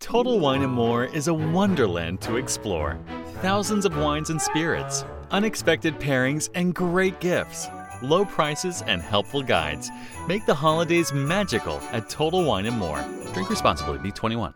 Total 0.00 0.40
Wine 0.40 0.62
and 0.62 0.72
More 0.72 1.04
is 1.04 1.28
a 1.28 1.34
wonderland 1.34 2.20
to 2.22 2.36
explore. 2.36 2.98
Thousands 3.42 3.84
of 3.84 3.96
wines 3.96 4.30
and 4.30 4.40
spirits, 4.40 5.04
unexpected 5.30 6.00
pairings, 6.00 6.48
and 6.54 6.74
great 6.74 7.20
gifts. 7.20 7.68
Low 8.02 8.24
prices 8.24 8.82
and 8.86 9.02
helpful 9.02 9.42
guides 9.42 9.90
make 10.26 10.46
the 10.46 10.54
holidays 10.54 11.12
magical 11.12 11.80
at 11.92 12.08
Total 12.08 12.42
Wine 12.42 12.66
and 12.66 12.76
More. 12.76 13.04
Drink 13.34 13.50
responsibly, 13.50 13.98
be 13.98 14.10
21. 14.10 14.54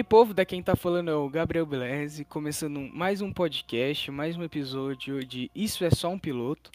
Aí, 0.00 0.04
povo, 0.04 0.32
da 0.32 0.46
quem 0.46 0.62
tá 0.62 0.74
falando 0.74 1.10
é 1.10 1.14
o 1.14 1.28
Gabriel 1.28 1.66
Beleze, 1.66 2.24
começando 2.24 2.80
mais 2.80 3.20
um 3.20 3.30
podcast, 3.30 4.10
mais 4.10 4.34
um 4.34 4.42
episódio 4.42 5.22
de 5.22 5.50
Isso 5.54 5.84
é 5.84 5.90
Só 5.90 6.08
um 6.08 6.18
Piloto. 6.18 6.70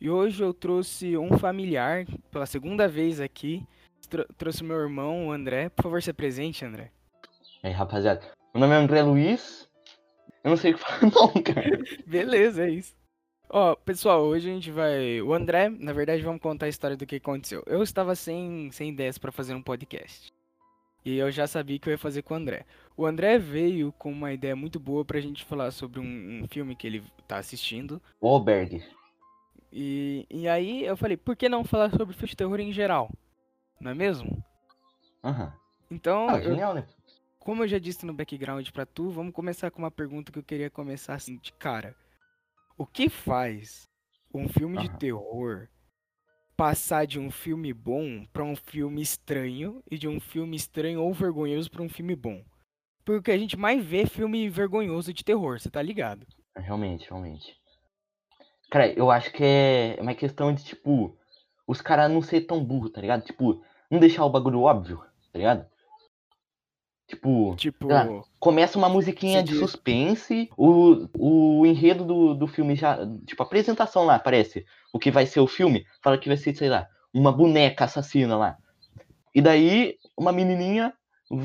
E 0.00 0.08
hoje 0.08 0.42
eu 0.42 0.54
trouxe 0.54 1.14
um 1.14 1.36
familiar, 1.36 2.06
pela 2.30 2.46
segunda 2.46 2.88
vez 2.88 3.20
aqui, 3.20 3.62
Tro 4.08 4.24
trouxe 4.38 4.64
meu 4.64 4.78
irmão, 4.78 5.26
o 5.26 5.30
André. 5.30 5.68
Por 5.68 5.82
favor, 5.82 6.02
se 6.02 6.10
presente, 6.14 6.64
André. 6.64 6.90
E 7.62 7.66
aí, 7.66 7.72
rapaziada, 7.74 8.22
meu 8.54 8.62
nome 8.62 8.72
é 8.72 8.78
André 8.78 9.02
Luiz, 9.02 9.68
eu 10.42 10.48
não 10.48 10.56
sei 10.56 10.72
o 10.72 10.78
que 10.78 10.80
falar 10.80 11.02
não, 11.02 11.42
cara. 11.42 11.82
Beleza, 12.06 12.64
é 12.64 12.70
isso. 12.70 12.94
Ó, 13.50 13.76
pessoal, 13.76 14.22
hoje 14.22 14.48
a 14.48 14.54
gente 14.54 14.70
vai... 14.70 15.20
O 15.20 15.34
André, 15.34 15.68
na 15.68 15.92
verdade, 15.92 16.22
vamos 16.22 16.40
contar 16.40 16.64
a 16.64 16.70
história 16.70 16.96
do 16.96 17.04
que 17.04 17.16
aconteceu. 17.16 17.62
Eu 17.66 17.82
estava 17.82 18.14
sem, 18.14 18.70
sem 18.72 18.88
ideias 18.88 19.18
para 19.18 19.30
fazer 19.30 19.54
um 19.54 19.62
podcast. 19.62 20.32
E 21.04 21.16
eu 21.16 21.30
já 21.30 21.46
sabia 21.46 21.78
que 21.78 21.88
eu 21.88 21.92
ia 21.92 21.98
fazer 21.98 22.22
com 22.22 22.34
o 22.34 22.36
André. 22.36 22.64
O 22.96 23.06
André 23.06 23.38
veio 23.38 23.92
com 23.92 24.10
uma 24.12 24.32
ideia 24.32 24.54
muito 24.54 24.78
boa 24.78 25.04
pra 25.04 25.20
gente 25.20 25.44
falar 25.44 25.70
sobre 25.70 26.00
um, 26.00 26.42
um 26.42 26.48
filme 26.48 26.76
que 26.76 26.86
ele 26.86 27.02
tá 27.26 27.38
assistindo. 27.38 28.00
O 28.20 28.28
Alberg. 28.28 28.82
E, 29.72 30.26
e 30.28 30.48
aí 30.48 30.84
eu 30.84 30.96
falei, 30.96 31.16
por 31.16 31.36
que 31.36 31.48
não 31.48 31.64
falar 31.64 31.90
sobre 31.90 32.14
filme 32.14 32.28
de 32.28 32.36
terror 32.36 32.60
em 32.60 32.72
geral? 32.72 33.10
Não 33.80 33.90
é 33.92 33.94
mesmo? 33.94 34.44
Aham. 35.24 35.52
Então, 35.90 36.28
Ah, 36.28 36.40
genial, 36.40 36.74
né? 36.74 36.86
como 37.38 37.62
eu 37.64 37.68
já 37.68 37.78
disse 37.78 38.04
no 38.04 38.12
background 38.12 38.68
pra 38.70 38.84
tu, 38.84 39.10
vamos 39.10 39.32
começar 39.32 39.70
com 39.70 39.78
uma 39.80 39.90
pergunta 39.90 40.30
que 40.30 40.38
eu 40.38 40.42
queria 40.42 40.70
começar 40.70 41.14
assim 41.14 41.36
de 41.38 41.52
cara. 41.52 41.96
O 42.76 42.86
que 42.86 43.08
faz 43.08 43.88
um 44.34 44.48
filme 44.48 44.78
de 44.78 44.88
Aham. 44.88 44.98
terror 44.98 45.68
passar 46.56 47.06
de 47.06 47.18
um 47.18 47.30
filme 47.30 47.72
bom 47.72 48.26
pra 48.32 48.44
um 48.44 48.54
filme 48.54 49.00
estranho 49.00 49.82
e 49.90 49.96
de 49.96 50.06
um 50.06 50.20
filme 50.20 50.56
estranho 50.56 51.02
ou 51.02 51.12
vergonhoso 51.14 51.70
pra 51.70 51.82
um 51.82 51.88
filme 51.88 52.14
bom? 52.14 52.44
Porque 53.10 53.18
o 53.18 53.22
que 53.22 53.30
a 53.32 53.38
gente 53.38 53.56
mais 53.56 53.84
vê 53.84 54.02
é 54.02 54.06
filme 54.06 54.48
vergonhoso 54.48 55.12
de 55.12 55.24
terror, 55.24 55.58
você 55.58 55.68
tá 55.68 55.82
ligado? 55.82 56.24
Realmente, 56.56 57.08
realmente. 57.08 57.56
Cara, 58.70 58.86
eu 58.92 59.10
acho 59.10 59.32
que 59.32 59.42
é 59.42 59.96
uma 60.00 60.14
questão 60.14 60.54
de, 60.54 60.62
tipo, 60.62 61.16
os 61.66 61.80
caras 61.80 62.08
não 62.08 62.22
ser 62.22 62.42
tão 62.42 62.62
burro, 62.64 62.88
tá 62.88 63.00
ligado? 63.00 63.24
Tipo, 63.24 63.64
não 63.90 63.98
deixar 63.98 64.24
o 64.24 64.30
bagulho 64.30 64.60
óbvio, 64.60 64.98
tá 65.32 65.38
ligado? 65.40 65.66
Tipo, 67.08 67.56
Tipo, 67.56 67.92
Ah. 67.92 68.22
começa 68.38 68.78
uma 68.78 68.88
musiquinha 68.88 69.40
Você 69.40 69.52
de 69.52 69.58
suspense, 69.58 70.48
o, 70.56 71.08
o 71.18 71.66
enredo 71.66 72.04
do, 72.04 72.32
do 72.34 72.46
filme 72.46 72.76
já. 72.76 72.96
Tipo, 73.26 73.42
a 73.42 73.46
apresentação 73.46 74.04
lá, 74.04 74.14
aparece. 74.14 74.64
O 74.92 75.00
que 75.00 75.10
vai 75.10 75.26
ser 75.26 75.40
o 75.40 75.48
filme, 75.48 75.84
fala 76.00 76.16
que 76.16 76.28
vai 76.28 76.36
ser, 76.36 76.54
sei 76.54 76.68
lá, 76.68 76.86
uma 77.12 77.32
boneca 77.32 77.86
assassina 77.86 78.36
lá. 78.36 78.56
E 79.34 79.42
daí, 79.42 79.98
uma 80.16 80.30
menininha 80.30 80.94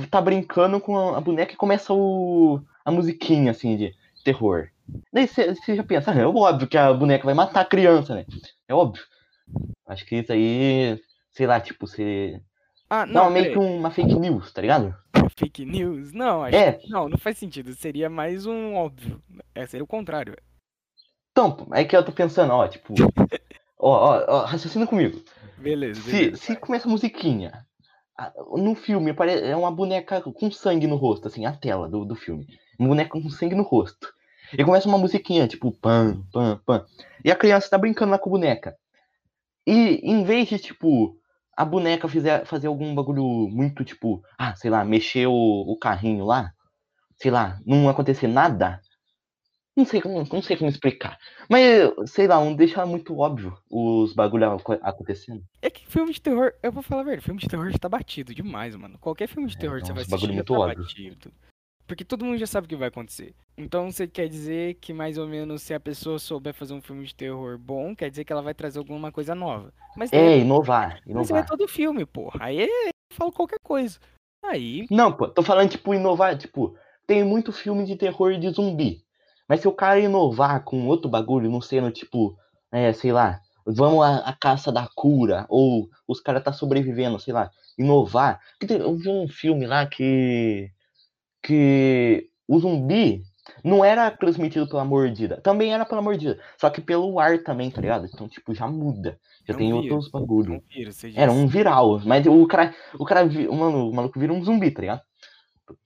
tá 0.09 0.21
brincando 0.21 0.79
com 0.79 1.15
a, 1.15 1.21
boneca 1.21 1.53
e 1.53 1.57
começa 1.57 1.93
o, 1.93 2.61
a 2.83 2.91
musiquinha, 2.91 3.51
assim, 3.51 3.77
de 3.77 3.95
terror. 4.23 4.69
Daí 5.11 5.27
você 5.27 5.75
já 5.75 5.83
pensa, 5.83 6.11
ah, 6.11 6.15
é 6.19 6.25
óbvio 6.25 6.67
que 6.67 6.77
a 6.77 6.93
boneca 6.93 7.25
vai 7.25 7.33
matar 7.33 7.61
a 7.61 7.65
criança, 7.65 8.15
né? 8.15 8.25
É 8.67 8.73
óbvio. 8.73 9.03
Acho 9.87 10.05
que 10.05 10.15
isso 10.17 10.31
aí, 10.31 10.99
sei 11.31 11.47
lá, 11.47 11.59
tipo, 11.59 11.87
você. 11.87 12.41
ah, 12.89 13.05
Não, 13.05 13.25
não, 13.25 13.31
meio 13.31 13.51
que 13.51 13.57
uma 13.57 13.91
fake 13.91 14.15
news, 14.15 14.51
tá 14.51 14.61
ligado? 14.61 14.95
fake 15.37 15.65
news? 15.65 16.13
Não, 16.13 16.43
acho 16.43 16.55
É. 16.55 16.73
que 16.73 16.89
não, 16.89 17.09
não 17.09 17.17
faz 17.17 17.37
sentido. 17.37 17.73
Seria 17.73 18.09
mais 18.09 18.45
um 18.45 18.75
óbvio. 18.75 19.21
É, 19.53 19.65
seria 19.65 19.83
o 19.83 19.87
contrário. 19.87 20.35
Então, 21.31 21.67
é 21.73 21.83
que 21.83 21.95
eu 21.95 22.03
tô 22.05 22.11
pensando, 22.11 22.53
ó, 22.53 22.67
tipo. 22.67 22.93
Ó, 23.77 23.89
ó, 23.91 24.25
ó, 24.27 24.45
raciocina 24.45 24.87
comigo. 24.87 25.21
Beleza, 25.57 26.01
Se, 26.01 26.11
beleza. 26.11 26.37
se 26.37 26.55
começa 26.55 26.87
a 26.87 26.91
musiquinha, 26.91 27.64
no 28.55 28.75
filme 28.75 29.13
é 29.43 29.55
uma 29.55 29.71
boneca 29.71 30.21
com 30.21 30.51
sangue 30.51 30.87
no 30.87 30.95
rosto, 30.95 31.27
assim, 31.27 31.45
a 31.45 31.51
tela 31.51 31.89
do, 31.89 32.05
do 32.05 32.15
filme. 32.15 32.47
Uma 32.79 32.89
boneca 32.89 33.11
com 33.11 33.29
sangue 33.29 33.55
no 33.55 33.63
rosto. 33.63 34.13
E 34.53 34.63
começa 34.63 34.87
uma 34.87 34.97
musiquinha, 34.97 35.47
tipo, 35.47 35.71
pam, 35.71 36.23
pam, 36.31 36.59
pam. 36.65 36.85
E 37.23 37.31
a 37.31 37.35
criança 37.35 37.69
tá 37.69 37.77
brincando 37.77 38.11
lá 38.11 38.19
com 38.19 38.29
a 38.29 38.31
boneca. 38.31 38.75
E 39.65 39.99
em 40.03 40.23
vez 40.23 40.47
de, 40.47 40.59
tipo, 40.59 41.17
a 41.57 41.65
boneca 41.65 42.07
fizer, 42.07 42.45
fazer 42.45 42.67
algum 42.67 42.93
bagulho 42.93 43.23
muito, 43.23 43.83
tipo, 43.83 44.23
ah, 44.37 44.55
sei 44.55 44.69
lá, 44.69 44.85
mexer 44.85 45.27
o, 45.27 45.33
o 45.33 45.77
carrinho 45.77 46.25
lá, 46.25 46.51
sei 47.15 47.31
lá, 47.31 47.59
não 47.65 47.89
acontecer 47.89 48.27
nada. 48.27 48.81
Não 49.75 49.85
sei, 49.85 50.01
como- 50.01 50.23
não 50.31 50.41
sei 50.41 50.55
como 50.55 50.69
explicar. 50.69 51.17
Mas, 51.49 51.91
sei 52.09 52.27
lá, 52.27 52.37
não 52.43 52.55
deixa 52.55 52.85
muito 52.85 53.17
óbvio 53.19 53.57
os 53.69 54.13
bagulho 54.13 54.49
aco- 54.51 54.79
acontecendo. 54.81 55.43
É 55.61 55.69
que 55.69 55.85
filme 55.85 56.13
de 56.13 56.21
terror, 56.21 56.53
eu 56.63 56.71
vou 56.71 56.81
falar 56.81 57.01
a 57.01 57.05
verdade, 57.05 57.25
filme 57.25 57.41
de 57.41 57.47
terror 57.47 57.69
já 57.69 57.77
tá 57.77 57.89
batido 57.89 58.33
demais, 58.33 58.73
mano. 58.75 58.97
Qualquer 58.99 59.27
filme 59.27 59.49
de 59.49 59.57
É, 59.57 59.59
terror 59.59 59.81
que 59.81 59.87
você 59.87 59.93
vai 59.93 60.03
nossa, 60.03 60.15
assistir 60.15 60.27
já 60.27 60.33
muito 60.33 60.53
tá 60.53 60.59
óbvio. 60.59 60.79
batido. 60.83 61.31
Porque 61.87 62.03
todo 62.05 62.25
mundo 62.25 62.37
já 62.37 62.47
sabe 62.47 62.65
o 62.65 62.69
que 62.69 62.75
vai 62.75 62.87
acontecer. 62.87 63.35
Então 63.57 63.91
você 63.91 64.07
quer 64.07 64.27
dizer 64.27 64.75
que 64.75 64.91
mais 64.93 65.17
ou 65.19 65.27
menos 65.27 65.61
se 65.61 65.73
a 65.73 65.79
pessoa 65.79 66.17
souber 66.17 66.53
fazer 66.53 66.73
um 66.73 66.81
filme 66.81 67.05
de 67.05 67.13
terror 67.13 67.57
bom, 67.59 67.93
quer 67.95 68.09
dizer 68.09 68.23
que 68.23 68.31
ela 68.33 68.41
vai 68.41 68.53
trazer 68.55 68.79
alguma 68.79 69.11
coisa 69.11 69.35
nova. 69.35 69.71
Mas 69.95 70.11
É, 70.11 70.39
inovar, 70.39 71.01
mas 71.05 71.29
vai 71.29 71.41
inovar. 71.41 71.45
todo 71.45 71.67
filme, 71.67 72.03
porra. 72.05 72.39
Aí 72.41 72.61
é- 72.61 72.87
eu 72.87 72.91
falo 73.13 73.31
qualquer 73.31 73.59
coisa. 73.61 73.99
Aí, 74.43 74.87
Não, 74.89 75.11
pô, 75.11 75.27
tô 75.27 75.43
falando, 75.43 75.69
tipo, 75.69 75.93
inovar, 75.93 76.35
tipo, 76.37 76.75
tem 77.05 77.23
muito 77.23 77.51
filme 77.51 77.85
de 77.85 77.95
terror 77.95 78.35
de 78.39 78.49
zumbi. 78.49 79.04
Mas 79.47 79.61
se 79.61 79.67
o 79.67 79.71
cara 79.73 79.99
inovar 79.99 80.63
com 80.63 80.87
outro 80.87 81.09
bagulho, 81.09 81.49
não 81.49 81.61
sendo, 81.61 81.91
tipo, 81.91 82.35
é, 82.71 82.91
sei 82.93 83.11
lá, 83.11 83.39
vamos 83.65 84.03
à, 84.03 84.17
à 84.17 84.33
caça 84.33 84.71
da 84.71 84.87
cura, 84.95 85.45
ou 85.49 85.89
os 86.07 86.19
caras 86.19 86.43
tá 86.43 86.51
sobrevivendo, 86.51 87.19
sei 87.19 87.33
lá, 87.33 87.49
inovar. 87.77 88.39
Eu 88.69 88.95
vi 88.95 89.09
um 89.09 89.27
filme 89.27 89.65
lá 89.65 89.85
que. 89.85 90.69
que 91.43 92.29
o 92.47 92.59
zumbi 92.59 93.23
não 93.63 93.85
era 93.85 94.09
transmitido 94.11 94.67
pela 94.67 94.83
mordida. 94.83 95.39
Também 95.41 95.73
era 95.73 95.85
pela 95.85 96.01
mordida. 96.01 96.39
Só 96.57 96.69
que 96.69 96.81
pelo 96.81 97.19
ar 97.19 97.43
também, 97.43 97.69
tá 97.69 97.79
ligado? 97.81 98.07
Então, 98.11 98.27
tipo, 98.27 98.53
já 98.53 98.67
muda. 98.67 99.19
Já 99.47 99.53
É 99.53 99.55
um 99.55 99.57
tem 99.59 99.73
vírus, 99.81 99.91
outros 99.91 100.11
bagulho. 100.11 100.53
não 100.53 100.61
vira, 100.67 100.91
você 100.91 101.13
Era 101.15 101.31
um 101.31 101.47
viral, 101.47 101.99
mas 102.05 102.25
o 102.25 102.47
cara, 102.47 102.73
o 102.99 103.05
cara, 103.05 103.25
mano, 103.25 103.89
o 103.89 103.93
maluco 103.93 104.19
vira 104.19 104.33
um 104.33 104.43
zumbi, 104.43 104.71
tá 104.71 104.81
ligado? 104.81 105.01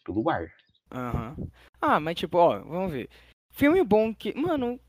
Pelo 0.06 0.30
ar. 0.30 0.48
Aham. 0.92 1.36
Ah, 1.82 2.00
mas 2.00 2.16
tipo, 2.16 2.38
ó, 2.38 2.60
vamos 2.60 2.92
ver. 2.92 3.10
Filme 3.60 3.84
bom 3.84 4.16
que. 4.16 4.34
Mano, 4.40 4.80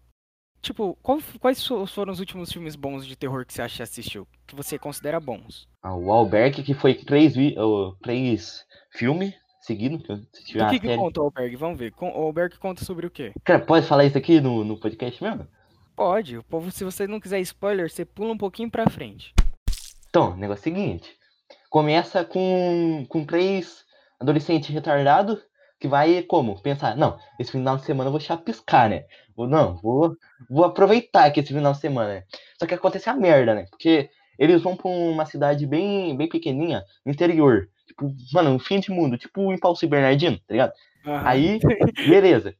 tipo, 0.62 0.96
qual- 1.02 1.18
quais 1.40 1.66
fo- 1.66 1.84
foram 1.88 2.12
os 2.12 2.20
últimos 2.20 2.52
filmes 2.52 2.76
bons 2.76 3.04
de 3.04 3.16
terror 3.16 3.44
que 3.44 3.52
você 3.52 3.62
acha 3.62 3.78
que 3.78 3.82
assistiu? 3.82 4.28
Que 4.46 4.54
você 4.54 4.78
considera 4.78 5.18
bons? 5.18 5.68
Ah, 5.82 5.96
o 5.96 6.12
Alberg, 6.12 6.62
que 6.62 6.72
foi 6.72 6.94
três, 6.94 7.34
oh, 7.58 7.96
três 8.00 8.64
filmes 8.92 9.34
seguidos, 9.62 10.06
que 10.06 10.12
eu 10.12 10.16
assisti 10.32 10.60
a 10.60 10.68
que, 10.70 10.78
que 10.78 10.86
série. 10.86 10.98
conta 11.00 11.20
o 11.20 11.24
Alberg? 11.24 11.56
Vamos 11.56 11.78
ver. 11.80 11.92
O 12.00 12.04
Alberg 12.06 12.56
conta 12.58 12.84
sobre 12.84 13.06
o 13.06 13.10
quê? 13.10 13.32
Cara, 13.44 13.58
pode 13.58 13.86
falar 13.88 14.04
isso 14.04 14.16
aqui 14.16 14.40
no, 14.40 14.62
no 14.62 14.78
podcast 14.78 15.20
mesmo? 15.20 15.48
Pode. 15.96 16.38
O 16.38 16.44
povo, 16.44 16.70
se 16.70 16.84
você 16.84 17.08
não 17.08 17.18
quiser 17.18 17.40
spoiler, 17.40 17.90
você 17.90 18.04
pula 18.04 18.32
um 18.32 18.38
pouquinho 18.38 18.70
pra 18.70 18.88
frente. 18.88 19.34
Então, 20.08 20.30
o 20.32 20.36
negócio 20.36 20.68
é 20.68 20.72
o 20.72 20.74
seguinte. 20.76 21.10
Começa 21.68 22.24
com, 22.24 23.04
com 23.08 23.24
três 23.24 23.84
adolescentes 24.20 24.70
retardados 24.70 25.40
que 25.80 25.88
vai 25.88 26.22
como? 26.22 26.60
Pensar, 26.62 26.96
não, 26.96 27.18
esse 27.38 27.52
final 27.52 27.76
de 27.76 27.84
semana 27.84 28.08
eu 28.08 28.12
vou 28.12 28.20
chapiscar, 28.20 28.88
né? 28.90 29.04
Ou 29.36 29.46
não, 29.48 29.76
vou, 29.78 30.16
vou 30.48 30.64
aproveitar 30.64 31.24
aqui 31.26 31.40
esse 31.40 31.52
final 31.54 31.72
de 31.72 31.80
semana, 31.80 32.14
né? 32.14 32.24
Só 32.58 32.66
que 32.66 32.74
acontece 32.74 33.08
a 33.08 33.14
merda, 33.14 33.54
né? 33.54 33.66
Porque 33.70 34.10
eles 34.38 34.62
vão 34.62 34.76
pra 34.76 34.88
uma 34.88 35.26
cidade 35.26 35.66
bem, 35.66 36.16
bem 36.16 36.28
pequenininha, 36.28 36.84
no 37.04 37.12
interior. 37.12 37.68
Tipo, 37.86 38.14
mano, 38.32 38.50
um 38.50 38.58
fim 38.58 38.80
de 38.80 38.90
mundo, 38.90 39.18
tipo 39.18 39.42
o 39.42 39.52
Impulso 39.52 39.88
Bernardino, 39.88 40.38
tá 40.38 40.44
ligado? 40.52 40.72
Aham. 41.06 41.26
Aí, 41.26 41.58
beleza. 42.08 42.54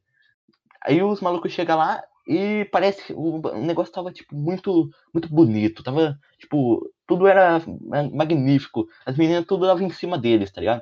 Aí 0.85 1.01
os 1.03 1.21
malucos 1.21 1.51
chegam 1.51 1.77
lá 1.77 2.03
e 2.27 2.65
parece 2.71 3.03
que 3.05 3.13
o 3.13 3.41
negócio 3.61 3.93
tava, 3.93 4.11
tipo, 4.11 4.35
muito, 4.35 4.89
muito 5.13 5.29
bonito. 5.29 5.83
Tava, 5.83 6.17
tipo, 6.39 6.89
tudo 7.07 7.27
era 7.27 7.61
ma- 7.81 8.09
magnífico. 8.11 8.87
As 9.05 9.17
meninas 9.17 9.45
tudo 9.45 9.67
davam 9.67 9.83
em 9.85 9.89
cima 9.91 10.17
deles, 10.17 10.51
tá 10.51 10.59
ligado? 10.61 10.81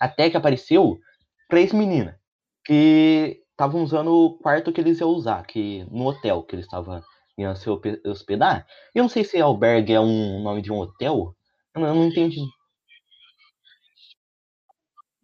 Até 0.00 0.30
que 0.30 0.36
apareceu 0.36 0.98
três 1.48 1.72
meninas. 1.72 2.14
Que 2.64 3.42
estavam 3.52 3.82
usando 3.82 4.10
o 4.12 4.38
quarto 4.38 4.72
que 4.72 4.80
eles 4.80 5.00
iam 5.00 5.10
usar, 5.10 5.44
que 5.46 5.84
no 5.90 6.06
hotel 6.06 6.42
que 6.42 6.56
eles 6.56 6.66
estavam 6.66 7.02
iam 7.38 7.54
se 7.56 7.68
hospe- 7.70 8.00
hospedar. 8.06 8.66
Eu 8.94 9.02
não 9.04 9.08
sei 9.10 9.24
se 9.24 9.40
albergue 9.40 9.92
é 9.94 10.00
um 10.00 10.42
nome 10.42 10.62
de 10.62 10.72
um 10.72 10.78
hotel. 10.78 11.34
Eu 11.74 11.80
não, 11.82 11.88
eu 11.88 11.94
não 11.94 12.04
entendi. 12.08 12.40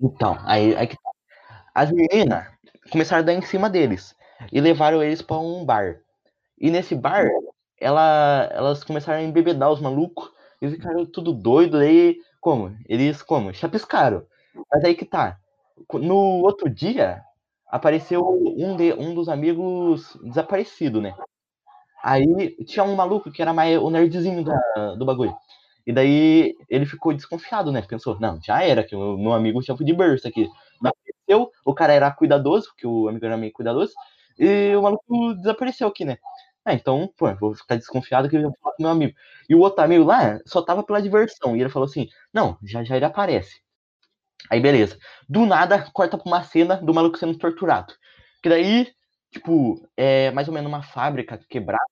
Então, 0.01 0.39
aí, 0.45 0.75
aí 0.77 0.87
que 0.87 0.97
tá. 0.97 1.11
as 1.75 1.93
meninas 1.93 2.47
começaram 2.93 3.23
a 3.23 3.27
dar 3.27 3.35
em 3.35 3.43
cima 3.43 3.71
deles 3.71 4.17
e 4.53 4.61
levaram 4.61 5.03
eles 5.05 5.23
pra 5.23 5.39
um 5.39 5.65
bar. 5.67 6.01
E 6.61 6.71
nesse 6.73 6.97
bar, 6.97 7.27
ela, 7.81 8.49
elas 8.53 8.85
começaram 8.85 9.21
a 9.21 9.25
embebedar 9.25 9.73
os 9.73 9.81
malucos. 9.83 10.31
Eles 10.63 10.77
ficaram 10.77 11.07
tudo 11.07 11.35
doido. 11.35 11.79
Aí, 11.79 12.19
como? 12.41 12.77
Eles, 12.89 13.23
como? 13.23 13.55
Chapiscaram. 13.55 14.27
Mas 14.73 14.85
aí 14.85 14.97
que 14.97 15.07
tá. 15.07 15.40
No 15.95 16.17
outro 16.43 16.69
dia, 16.71 17.23
apareceu 17.69 18.23
um, 18.29 18.77
de, 18.77 18.93
um 18.95 19.15
dos 19.15 19.29
amigos 19.29 20.17
desaparecido, 20.23 21.01
né? 21.01 21.15
Aí 22.03 22.57
tinha 22.65 22.85
um 22.85 22.95
maluco 22.97 23.31
que 23.31 23.43
era 23.43 23.53
mais 23.53 23.79
o 23.79 23.91
nerdzinho 23.91 24.45
do 24.99 25.05
bagulho. 25.05 25.35
E 25.87 25.93
daí 25.93 26.55
ele 26.69 26.87
ficou 26.87 27.13
desconfiado, 27.13 27.73
né? 27.73 27.83
Pensou, 27.83 28.19
não, 28.21 28.41
já 28.43 28.63
era, 28.63 28.85
que 28.85 28.95
o 28.97 29.19
meu 29.19 29.33
amigo 29.33 29.61
tinha 29.63 29.77
de 29.77 29.93
berço 29.95 30.29
aqui. 30.29 30.49
Apareceu, 30.81 31.51
o 31.65 31.75
cara 31.75 31.93
era 31.93 32.11
cuidadoso, 32.13 32.73
que 32.77 32.87
o 32.87 33.09
amigo 33.09 33.27
era 33.27 33.37
meio 33.37 33.53
cuidadoso, 33.53 33.93
e 34.39 34.75
o 34.77 34.83
maluco 34.83 35.35
desapareceu 35.37 35.89
aqui, 35.89 36.05
né? 36.05 36.19
Ah, 36.65 36.75
então, 36.75 37.13
pô, 37.17 37.35
vou 37.37 37.55
ficar 37.55 37.77
desconfiado 37.77 38.29
que 38.29 38.37
eu 38.37 38.43
vou 38.43 38.55
falar 38.63 38.75
com 38.77 38.83
meu 38.83 38.93
amigo. 38.93 39.15
E 39.49 39.55
o 39.55 39.61
outro 39.61 39.83
amigo 39.85 40.05
lá 40.05 40.39
só 40.47 40.63
tava 40.63 40.83
pela 40.83 41.01
diversão. 41.03 41.57
E 41.57 41.61
ele 41.61 41.71
falou 41.71 41.87
assim: 41.89 42.09
não, 42.33 42.59
já 42.63 42.85
já 42.85 42.97
ele 42.97 43.05
aparece. 43.07 43.61
Aí 44.49 44.61
beleza. 44.61 44.99
Do 45.29 45.45
nada, 45.47 45.91
corta 45.93 46.17
pra 46.17 46.27
uma 46.27 46.43
cena 46.43 46.77
do 46.77 46.95
maluco 46.95 47.19
sendo 47.19 47.37
torturado. 47.37 47.95
Que 48.43 48.49
daí, 48.49 48.89
tipo, 49.31 49.87
é 49.97 50.31
mais 50.31 50.49
ou 50.49 50.55
menos 50.55 50.69
uma 50.69 50.83
fábrica 50.83 51.39
quebrada. 51.49 51.85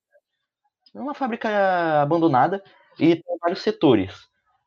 É 0.95 0.99
uma 0.99 1.13
fábrica 1.13 2.01
abandonada 2.01 2.63
e 2.99 3.15
tem 3.15 3.37
vários 3.41 3.61
setores. 3.61 4.13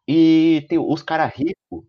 E 0.07 0.65
tem, 0.69 0.79
os 0.79 1.03
caras 1.03 1.33
ricos 1.35 1.85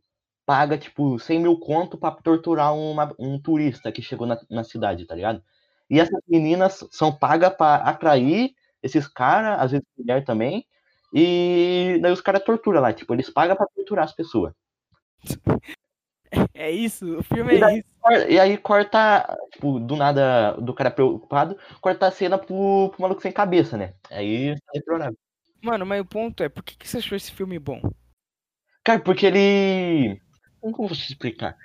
paga 0.45 0.77
tipo 0.77 1.17
100 1.19 1.39
mil 1.39 1.59
conto 1.59 1.97
pra 1.97 2.11
torturar 2.11 2.75
uma, 2.75 3.13
um 3.19 3.41
turista 3.41 3.91
que 3.91 4.01
chegou 4.01 4.27
na, 4.27 4.39
na 4.49 4.63
cidade, 4.63 5.05
tá 5.05 5.15
ligado? 5.15 5.43
E 5.89 5.99
essas 5.99 6.21
meninas 6.27 6.85
são 6.91 7.11
pagas 7.15 7.55
pra 7.55 7.75
atrair 7.75 8.53
esses 8.81 9.07
caras, 9.07 9.59
às 9.61 9.71
vezes 9.71 9.85
mulher 9.97 10.23
também. 10.25 10.65
E 11.13 11.99
daí 12.01 12.11
os 12.11 12.21
caras 12.21 12.43
torturam 12.43 12.81
lá, 12.81 12.91
tipo, 12.91 13.13
eles 13.13 13.29
pagam 13.29 13.55
pra 13.55 13.67
torturar 13.75 14.05
as 14.05 14.13
pessoas. 14.13 14.53
É 16.53 16.69
isso, 16.71 17.17
o 17.19 17.23
filme 17.23 17.53
E 17.53 17.57
é 17.57 17.59
daí- 17.59 17.79
isso. 17.79 18.29
E 18.29 18.39
aí 18.39 18.57
corta, 18.57 19.37
tipo, 19.51 19.79
do 19.79 19.95
nada, 19.95 20.53
do 20.53 20.73
cara 20.73 20.91
preocupado, 20.91 21.57
corta 21.81 22.07
a 22.07 22.11
cena 22.11 22.37
pro, 22.37 22.89
pro 22.91 23.01
maluco 23.01 23.21
sem 23.21 23.31
cabeça, 23.31 23.77
né? 23.77 23.93
Aí 24.09 24.49
é 24.49 24.55
deplorável. 24.73 25.17
Mano, 25.61 25.85
mas 25.85 26.01
o 26.01 26.05
ponto 26.05 26.43
é, 26.43 26.49
por 26.49 26.63
que, 26.63 26.75
que 26.77 26.87
você 26.87 26.97
achou 26.97 27.15
esse 27.15 27.31
filme 27.31 27.57
bom? 27.59 27.81
Cara, 28.83 28.99
porque 28.99 29.25
ele. 29.25 30.19
Como 30.59 30.73
que 30.75 30.81
eu 30.81 30.87
vou 30.87 30.97
te 30.97 31.09
explicar? 31.11 31.55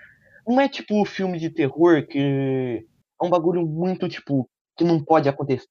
Não 0.46 0.60
é 0.60 0.68
tipo 0.68 1.04
filme 1.04 1.38
de 1.38 1.50
terror 1.50 2.06
que 2.06 2.86
é 3.20 3.24
um 3.26 3.28
bagulho 3.30 3.66
muito, 3.66 4.08
tipo, 4.08 4.48
que 4.76 4.84
não 4.84 5.02
pode 5.02 5.28
acontecer. 5.28 5.66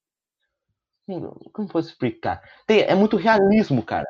Como 1.06 1.68
posso 1.70 1.90
explicar? 1.90 2.42
Tem- 2.66 2.82
é 2.82 2.94
muito 2.96 3.16
realismo, 3.16 3.82
cara. 3.82 4.06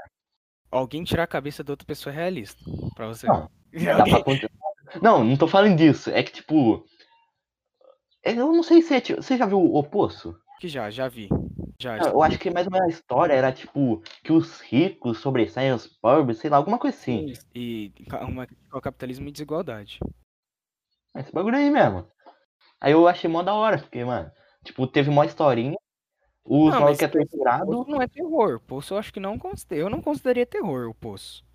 Alguém 0.72 1.04
tirar 1.04 1.24
a 1.24 1.28
cabeça 1.28 1.64
da 1.64 1.74
outra 1.74 1.86
pessoa 1.86 2.12
é 2.12 2.16
realista. 2.18 2.60
Pra 2.96 3.08
você. 3.08 3.28
Não, 3.28 3.50
Dá 3.72 4.04
pra 4.04 4.18
acontecer. 4.18 4.50
Não, 5.02 5.24
não 5.24 5.38
tô 5.38 5.48
falando 5.48 5.78
disso. 5.78 6.10
É 6.10 6.24
que, 6.24 6.32
tipo. 6.32 6.86
é- 8.24 8.32
Eu 8.34 8.52
não 8.52 8.64
sei 8.64 8.82
se 8.82 8.94
é. 8.94 9.02
tipo- 9.02 9.22
Você 9.22 9.38
já 9.38 9.46
viu 9.46 9.60
o 9.60 9.84
Poço? 9.84 10.36
Que 10.60 10.68
já, 10.68 10.90
já 10.90 11.08
vi. 11.08 11.30
Já, 11.80 11.98
Eu 11.98 12.24
acho 12.24 12.40
que 12.40 12.50
mais 12.50 12.66
ou 12.66 12.72
menos 12.74 12.88
a 12.88 12.90
história 12.92 13.34
era, 13.34 13.52
tipo, 13.52 14.02
que 14.24 14.32
os 14.34 14.60
ricos 14.62 15.20
sobressaem 15.20 15.72
os 15.72 15.86
pobres, 15.86 16.40
sei 16.40 16.50
lá, 16.50 16.58
alguma 16.58 16.80
coisa 16.80 16.98
assim. 16.98 17.34
E 17.54 17.92
ca- 18.10 18.26
uma, 18.26 18.48
o 18.74 18.82
capitalismo 18.82 19.28
e 19.28 19.32
desigualdade. 19.32 20.00
Esse 21.16 21.32
bagulho 21.32 21.56
aí 21.58 21.70
mesmo. 21.70 22.08
Aí 22.82 22.92
eu 22.94 23.08
achei 23.08 23.30
mó 23.30 23.44
da 23.44 23.54
hora, 23.54 23.78
porque, 23.78 24.04
mano, 24.04 24.32
tipo, 24.64 24.88
teve 24.88 25.10
uma 25.10 25.26
historinha, 25.26 25.78
os 26.44 26.72
Não, 26.74 26.80
malucos 26.80 26.98
que 26.98 27.06
é 27.06 27.08
torturado. 27.08 27.66
Poço 27.68 27.90
não 27.92 28.02
é 28.02 28.08
terror. 28.08 28.60
Poço 28.62 28.94
eu 28.96 28.98
acho 28.98 29.14
que 29.14 29.20
não 29.20 29.38
considero. 29.38 29.82
Eu 29.84 29.90
não 29.92 30.02
consideraria 30.02 30.46
terror 30.48 30.90
o 30.90 30.96
Poço. 30.96 31.46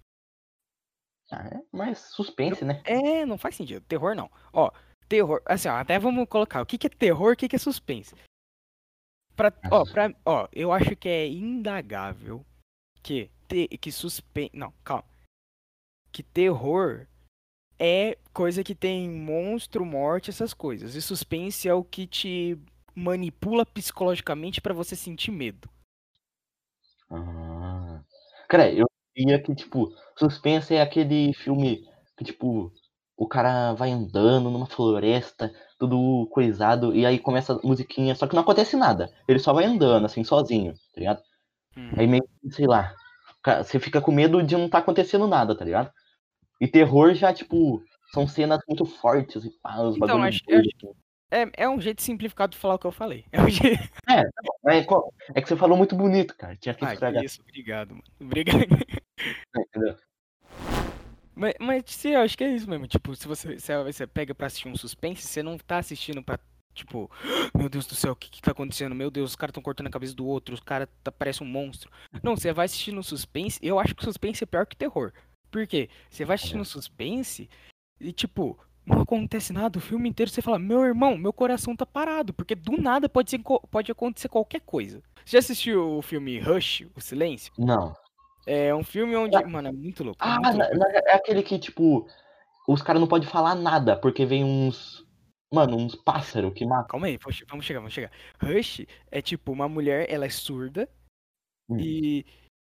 Ah, 1.32 1.48
é 1.48 1.62
mais 1.72 1.98
suspense, 1.98 2.62
né? 2.62 2.82
É, 2.84 3.24
não 3.24 3.38
faz 3.38 3.56
sentido. 3.56 3.82
Terror 3.86 4.14
não. 4.14 4.30
Ó, 4.52 4.70
terror. 5.08 5.40
Assim, 5.46 5.68
ó, 5.68 5.76
até 5.76 5.98
vamos 5.98 6.28
colocar. 6.28 6.60
O 6.60 6.66
que, 6.66 6.76
que 6.76 6.86
é 6.86 6.90
terror, 6.90 7.32
o 7.32 7.36
que, 7.36 7.48
que 7.48 7.56
é 7.56 7.58
suspense? 7.58 8.14
Pra, 9.34 9.50
ó, 9.70 9.84
pra, 9.84 10.14
ó, 10.26 10.46
eu 10.52 10.70
acho 10.70 10.94
que 10.94 11.08
é 11.08 11.26
indagável 11.26 12.44
que, 13.02 13.30
te, 13.48 13.66
que 13.78 13.90
suspense. 13.90 14.50
Não, 14.54 14.72
calma. 14.84 15.04
Que 16.12 16.22
terror 16.22 17.06
é 17.78 18.18
coisa 18.34 18.62
que 18.62 18.74
tem 18.74 19.08
monstro, 19.08 19.86
morte, 19.86 20.28
essas 20.28 20.52
coisas. 20.52 20.94
E 20.94 21.00
suspense 21.00 21.66
é 21.66 21.72
o 21.72 21.82
que 21.82 22.06
te 22.06 22.58
manipula 22.94 23.64
psicologicamente 23.64 24.60
pra 24.60 24.74
você 24.74 24.94
sentir 24.94 25.30
medo. 25.30 25.66
Ah. 27.10 28.02
Cara, 28.48 28.70
eu 28.70 28.86
diria 29.16 29.40
que, 29.42 29.54
tipo, 29.54 29.92
suspense 30.18 30.74
é 30.74 30.82
aquele 30.82 31.32
filme 31.34 31.84
que, 32.16 32.24
tipo, 32.24 32.72
o 33.16 33.26
cara 33.26 33.72
vai 33.74 33.90
andando 33.90 34.50
numa 34.50 34.66
floresta, 34.66 35.52
tudo 35.78 36.26
coisado, 36.30 36.94
e 36.94 37.04
aí 37.04 37.18
começa 37.18 37.54
a 37.54 37.60
musiquinha, 37.66 38.14
só 38.14 38.26
que 38.26 38.34
não 38.34 38.42
acontece 38.42 38.76
nada. 38.76 39.12
Ele 39.28 39.38
só 39.38 39.52
vai 39.52 39.64
andando, 39.64 40.06
assim, 40.06 40.24
sozinho, 40.24 40.72
tá 40.94 41.00
ligado? 41.00 41.22
Hum. 41.76 41.90
Aí 41.96 42.06
meio 42.06 42.24
que, 42.40 42.50
sei 42.52 42.66
lá, 42.66 42.94
você 43.64 43.78
fica 43.78 44.00
com 44.00 44.12
medo 44.12 44.42
de 44.42 44.56
não 44.56 44.68
tá 44.68 44.78
acontecendo 44.78 45.26
nada, 45.26 45.54
tá 45.54 45.64
ligado? 45.64 45.90
E 46.60 46.68
terror 46.68 47.14
já, 47.14 47.32
tipo, 47.32 47.82
são 48.12 48.26
cenas 48.26 48.60
muito 48.68 48.84
fortes 48.84 49.44
e 49.44 49.50
pá, 49.62 49.80
os 49.82 49.96
Então, 49.96 50.06
bagulho 50.08 50.28
acho- 50.28 50.40
assim. 50.48 50.94
É, 51.32 51.64
é 51.64 51.68
um 51.68 51.80
jeito 51.80 52.02
simplificado 52.02 52.52
de 52.52 52.58
falar 52.58 52.74
o 52.74 52.78
que 52.78 52.86
eu 52.86 52.92
falei. 52.92 53.24
É 53.32 53.40
um 53.40 53.48
jeito... 53.48 53.80
É, 54.68 54.84
co- 54.84 55.12
é 55.34 55.40
que 55.40 55.48
você 55.48 55.56
falou 55.56 55.76
muito 55.76 55.96
bonito, 55.96 56.36
cara. 56.36 56.54
Tinha 56.56 56.74
que 56.74 56.84
Ah, 56.84 56.92
estragar. 56.92 57.20
que 57.20 57.26
isso, 57.26 57.40
obrigado, 57.40 57.90
mano. 57.90 58.04
Obrigado. 58.20 58.58
entendeu? 59.56 59.96
Mas, 61.34 61.54
mas 61.58 61.82
sim, 61.86 62.10
eu 62.10 62.20
acho 62.20 62.36
que 62.36 62.44
é 62.44 62.54
isso 62.54 62.68
mesmo. 62.68 62.86
Tipo, 62.86 63.14
se 63.16 63.26
você, 63.26 63.58
se 63.58 63.82
você 63.84 64.06
pega 64.06 64.34
pra 64.34 64.46
assistir 64.46 64.68
um 64.68 64.76
suspense, 64.76 65.22
você 65.26 65.42
não 65.42 65.56
tá 65.58 65.78
assistindo 65.78 66.22
pra, 66.22 66.38
tipo, 66.74 67.10
meu 67.56 67.68
Deus 67.68 67.86
do 67.86 67.94
céu, 67.94 68.12
o 68.12 68.16
que, 68.16 68.30
que 68.30 68.42
tá 68.42 68.52
acontecendo? 68.52 68.94
Meu 68.94 69.10
Deus, 69.10 69.30
os 69.30 69.36
caras 69.36 69.52
tão 69.52 69.62
cortando 69.62 69.86
a 69.86 69.90
cabeça 69.90 70.14
do 70.14 70.26
outro, 70.26 70.54
os 70.54 70.60
caras 70.60 70.88
tá, 71.02 71.10
parece 71.10 71.42
um 71.42 71.46
monstro. 71.46 71.90
Não, 72.22 72.36
você 72.36 72.52
vai 72.52 72.66
assistir 72.66 72.92
no 72.92 73.02
suspense, 73.02 73.58
eu 73.62 73.78
acho 73.80 73.94
que 73.94 74.02
o 74.02 74.04
suspense 74.04 74.44
é 74.44 74.46
pior 74.46 74.66
que 74.66 74.76
terror. 74.76 75.12
Por 75.50 75.66
quê? 75.66 75.88
Você 76.10 76.24
vai 76.24 76.34
assistir 76.36 76.56
no 76.56 76.64
suspense 76.64 77.48
e, 78.00 78.12
tipo, 78.12 78.58
não 78.84 79.00
acontece 79.02 79.52
nada, 79.52 79.78
o 79.78 79.82
filme 79.82 80.08
inteiro 80.08 80.30
você 80.30 80.42
fala, 80.42 80.58
meu 80.58 80.82
irmão, 80.84 81.16
meu 81.16 81.32
coração 81.32 81.74
tá 81.76 81.86
parado, 81.86 82.32
porque 82.34 82.54
do 82.54 82.76
nada 82.80 83.08
pode, 83.08 83.30
ser, 83.30 83.40
pode 83.70 83.90
acontecer 83.92 84.28
qualquer 84.28 84.60
coisa. 84.60 85.02
Você 85.24 85.32
já 85.32 85.38
assistiu 85.38 85.98
o 85.98 86.02
filme 86.02 86.38
Rush, 86.40 86.86
O 86.96 87.00
Silêncio? 87.00 87.52
Não. 87.58 87.94
É 88.46 88.74
um 88.74 88.82
filme 88.82 89.14
onde, 89.14 89.40
mano, 89.44 89.68
é 89.68 89.72
muito 89.72 90.02
louco. 90.02 90.18
é 90.22 90.26
Ah, 90.28 90.40
muito 90.40 90.58
louco. 90.58 90.76
na- 90.78 90.88
é 90.90 91.14
aquele 91.14 91.42
que, 91.44 91.58
tipo, 91.60 92.08
os 92.68 92.82
caras 92.82 93.00
não 93.00 93.06
podem 93.08 93.28
falar 93.28 93.54
nada, 93.54 93.96
porque 93.96 94.26
vem 94.26 94.42
uns. 94.44 95.06
Mano, 95.54 95.76
uns 95.76 95.94
pássaros 95.94 96.52
que 96.54 96.64
matam. 96.64 96.86
Calma 96.88 97.06
aí, 97.06 97.18
vamos 97.18 97.36
che- 97.36 97.44
vamos 97.44 97.64
chegar, 97.66 97.80
vamos 97.80 97.92
chegar. 97.92 98.10
Rush 98.42 98.86
é 99.10 99.20
tipo 99.22 99.52
uma 99.52 99.68
mulher, 99.68 100.10
ela 100.10 100.24
é 100.24 100.30
surda 100.30 100.88
Hum. 101.68 101.76
e, 101.78 102.24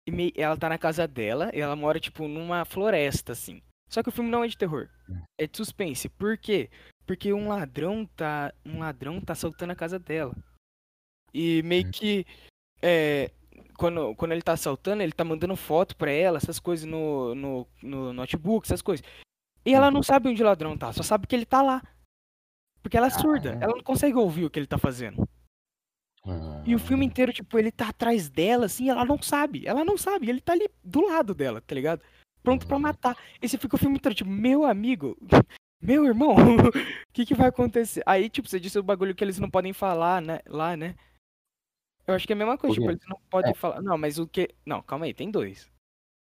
e 0.05 0.11
mei- 0.11 0.33
ela 0.35 0.55
tá 0.57 0.67
na 0.69 0.77
casa 0.77 1.07
dela 1.07 1.49
e 1.53 1.61
ela 1.61 1.75
mora 1.77 1.97
tipo 1.99 2.27
numa 2.27 2.65
floresta 2.65 3.31
assim. 3.31 3.61
Só 3.89 4.01
que 4.01 4.09
o 4.09 4.11
filme 4.11 4.29
não 4.29 4.43
é 4.43 4.47
de 4.47 4.57
terror, 4.57 4.89
Hum. 5.09 5.21
é 5.39 5.45
de 5.47 5.55
suspense. 5.57 6.09
Por 6.09 6.37
quê? 6.37 6.69
Porque 7.05 7.31
um 7.33 7.47
ladrão 7.49 8.05
tá 8.15 8.53
um 8.65 8.79
ladrão 8.79 9.19
tá 9.21 9.33
assaltando 9.33 9.71
a 9.73 9.75
casa 9.75 9.99
dela. 9.99 10.35
E 11.33 11.61
meio 11.63 11.87
Hum. 11.87 11.91
que 11.91 12.25
é, 12.81 13.31
quando, 13.77 14.15
quando 14.15 14.31
ele 14.33 14.41
tá 14.41 14.53
assaltando, 14.53 15.01
ele 15.03 15.11
tá 15.11 15.23
mandando 15.23 15.55
foto 15.55 15.95
pra 15.95 16.11
ela, 16.11 16.37
essas 16.37 16.59
coisas 16.59 16.85
no, 16.85 17.33
no, 17.35 17.67
no 17.81 18.13
notebook, 18.13 18.65
essas 18.65 18.81
coisas. 18.81 19.05
E 19.65 19.73
ela 19.73 19.89
não 19.89 20.03
sabe 20.03 20.27
onde 20.29 20.41
o 20.41 20.45
ladrão 20.45 20.77
tá, 20.77 20.91
só 20.91 21.01
sabe 21.03 21.25
que 21.27 21.35
ele 21.35 21.45
tá 21.45 21.61
lá. 21.61 21.81
Porque 22.81 22.97
ela 22.97 23.07
é 23.07 23.09
surda, 23.11 23.49
Caramba. 23.49 23.63
ela 23.65 23.75
não 23.77 23.83
consegue 23.83 24.15
ouvir 24.17 24.43
o 24.45 24.49
que 24.49 24.59
ele 24.59 24.67
tá 24.67 24.77
fazendo. 24.77 25.27
E 26.65 26.73
o 26.73 26.77
Ah. 26.77 26.79
filme 26.79 27.05
inteiro, 27.05 27.31
tipo, 27.33 27.57
ele 27.57 27.71
tá 27.71 27.89
atrás 27.89 28.29
dela, 28.29 28.65
assim, 28.65 28.89
ela 28.89 29.03
não 29.05 29.21
sabe. 29.21 29.65
Ela 29.65 29.83
não 29.85 29.97
sabe, 29.97 30.29
ele 30.29 30.39
tá 30.41 30.53
ali 30.53 30.69
do 30.83 31.01
lado 31.07 31.33
dela, 31.33 31.61
tá 31.61 31.73
ligado? 31.75 32.01
Pronto 32.43 32.67
pra 32.67 32.77
matar. 32.77 33.17
E 33.41 33.47
você 33.47 33.57
fica 33.57 33.75
o 33.75 33.79
filme 33.79 33.95
inteiro, 33.95 34.15
tipo, 34.15 34.29
meu 34.29 34.65
amigo, 34.65 35.17
meu 35.81 36.05
irmão, 36.05 36.35
o 36.35 36.35
que 37.13 37.25
que 37.25 37.33
vai 37.33 37.47
acontecer? 37.47 38.03
Aí, 38.05 38.29
tipo, 38.29 38.47
você 38.47 38.59
disse 38.59 38.77
o 38.77 38.83
bagulho 38.83 39.15
que 39.15 39.23
eles 39.23 39.39
não 39.39 39.49
podem 39.49 39.71
falar, 39.71 40.21
né, 40.21 40.39
lá, 40.45 40.75
né? 40.75 40.95
Eu 42.05 42.13
acho 42.13 42.27
que 42.27 42.33
é 42.33 42.35
a 42.35 42.37
mesma 42.37 42.57
coisa, 42.57 42.75
tipo, 42.75 42.91
eles 42.91 43.05
não 43.07 43.17
podem 43.29 43.53
falar. 43.53 43.81
Não, 43.81 43.97
mas 43.97 44.19
o 44.19 44.27
que. 44.27 44.49
Não, 44.65 44.81
calma 44.81 45.05
aí, 45.05 45.13
tem 45.13 45.31
dois. 45.31 45.71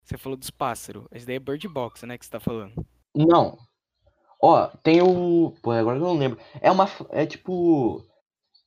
Você 0.05 0.17
falou 0.17 0.37
dos 0.37 0.51
pássaros. 0.51 1.07
Esse 1.11 1.27
daí 1.27 1.37
é 1.37 1.41
Bird 1.41 1.67
Box, 1.69 2.07
né, 2.07 2.17
que 2.17 2.25
você 2.25 2.31
tá 2.31 2.39
falando. 2.39 2.87
Não. 3.15 3.59
Ó, 4.41 4.69
tem 4.83 5.03
o. 5.03 5.55
Pô, 5.61 5.73
agora 5.73 5.99
eu 5.99 6.03
não 6.03 6.15
lembro. 6.17 6.39
É 6.61 6.71
uma. 6.71 6.89
É 7.11 7.27
tipo. 7.27 8.05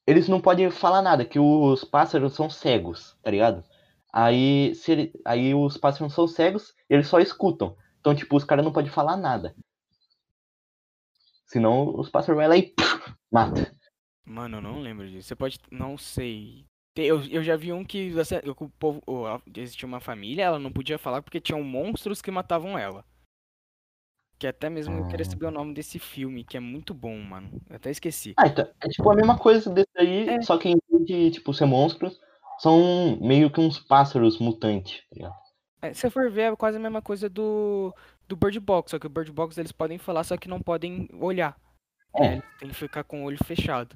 Eles 0.05 0.27
não 0.27 0.39
podem 0.39 0.69
falar 0.69 1.01
nada, 1.01 1.25
que 1.25 1.39
os 1.39 1.83
pássaros 1.83 2.33
são 2.33 2.49
cegos, 2.49 3.17
tá 3.23 3.31
ligado? 3.31 3.63
Aí, 4.17 4.73
se 4.75 4.93
ele... 4.93 5.21
aí 5.25 5.53
os 5.53 5.75
pássaros 5.75 6.13
são 6.13 6.25
cegos, 6.25 6.73
eles 6.89 7.05
só 7.05 7.19
escutam. 7.19 7.75
Então, 7.99 8.15
tipo, 8.15 8.37
os 8.37 8.45
caras 8.45 8.63
não 8.63 8.71
podem 8.71 8.89
falar 8.89 9.17
nada. 9.17 9.53
Senão 11.45 11.93
os 11.99 12.09
pássaros 12.09 12.39
vão 12.39 12.47
lá 12.47 12.55
e 12.55 12.73
mata. 13.29 13.75
Mano, 14.23 14.57
eu 14.57 14.61
não 14.61 14.79
lembro 14.79 15.05
disso. 15.05 15.27
Você 15.27 15.35
pode. 15.35 15.59
Não 15.69 15.97
sei. 15.97 16.65
Eu, 16.95 17.21
eu 17.25 17.43
já 17.43 17.57
vi 17.57 17.73
um 17.73 17.83
que 17.83 18.09
o 18.45 18.69
povo, 18.69 19.03
existia 19.53 19.85
uma 19.85 19.99
família, 19.99 20.43
ela 20.43 20.59
não 20.59 20.71
podia 20.71 20.97
falar 20.97 21.21
porque 21.21 21.41
tinham 21.41 21.61
monstros 21.61 22.21
que 22.21 22.31
matavam 22.31 22.79
ela. 22.79 23.03
Que 24.39 24.47
até 24.47 24.69
mesmo 24.69 24.97
eu 24.97 25.07
queria 25.07 25.25
ah. 25.25 25.29
saber 25.29 25.47
o 25.47 25.51
nome 25.51 25.73
desse 25.73 25.99
filme, 25.99 26.45
que 26.45 26.55
é 26.55 26.59
muito 26.61 26.93
bom, 26.93 27.17
mano. 27.17 27.61
Eu 27.69 27.75
até 27.75 27.91
esqueci. 27.91 28.33
Ah, 28.37 28.47
então, 28.47 28.65
é 28.79 28.87
tipo 28.87 29.09
a 29.09 29.15
mesma 29.15 29.37
coisa 29.37 29.69
desse 29.69 29.91
aí, 29.97 30.29
é. 30.29 30.41
só 30.41 30.57
que 30.57 30.69
em 30.69 30.77
vez 30.89 31.05
de, 31.05 31.31
tipo, 31.31 31.53
ser 31.53 31.65
monstros, 31.65 32.17
são 32.59 33.17
meio 33.21 33.49
que 33.49 33.59
uns 33.59 33.79
pássaros 33.79 34.39
mutantes, 34.39 35.01
tá 35.09 35.15
ligado? 35.15 35.35
É, 35.81 35.93
se 35.93 36.09
for 36.09 36.31
ver, 36.31 36.53
é 36.53 36.55
quase 36.55 36.77
a 36.77 36.79
mesma 36.79 37.01
coisa 37.01 37.29
do, 37.29 37.93
do 38.27 38.35
Bird 38.35 38.59
Box, 38.59 38.91
só 38.91 38.99
que 38.99 39.07
o 39.07 39.09
Bird 39.09 39.31
Box 39.31 39.57
eles 39.57 39.71
podem 39.71 39.97
falar, 39.97 40.23
só 40.23 40.35
que 40.37 40.47
não 40.47 40.59
podem 40.59 41.07
olhar. 41.13 41.55
É. 42.15 42.41
tem 42.59 42.69
que 42.69 42.73
ficar 42.75 43.03
com 43.03 43.23
o 43.23 43.25
olho 43.25 43.37
fechado. 43.43 43.95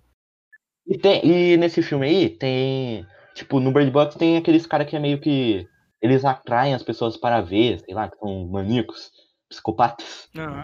E, 0.85 0.97
tem, 0.97 1.25
e 1.25 1.57
nesse 1.57 1.81
filme 1.81 2.05
aí, 2.05 2.29
tem. 2.29 3.05
Tipo, 3.33 3.59
no 3.59 3.71
Bird 3.71 3.89
Box 3.91 4.15
tem 4.17 4.37
aqueles 4.37 4.65
caras 4.65 4.87
que 4.89 4.95
é 4.95 4.99
meio 4.99 5.19
que. 5.19 5.67
Eles 6.01 6.25
atraem 6.25 6.73
as 6.73 6.83
pessoas 6.83 7.17
para 7.17 7.41
ver, 7.41 7.79
sei 7.79 7.93
lá, 7.93 8.09
que 8.09 8.17
são 8.17 8.47
maníacos 8.47 9.11
psicopatas. 9.49 10.29
Uhum. 10.35 10.63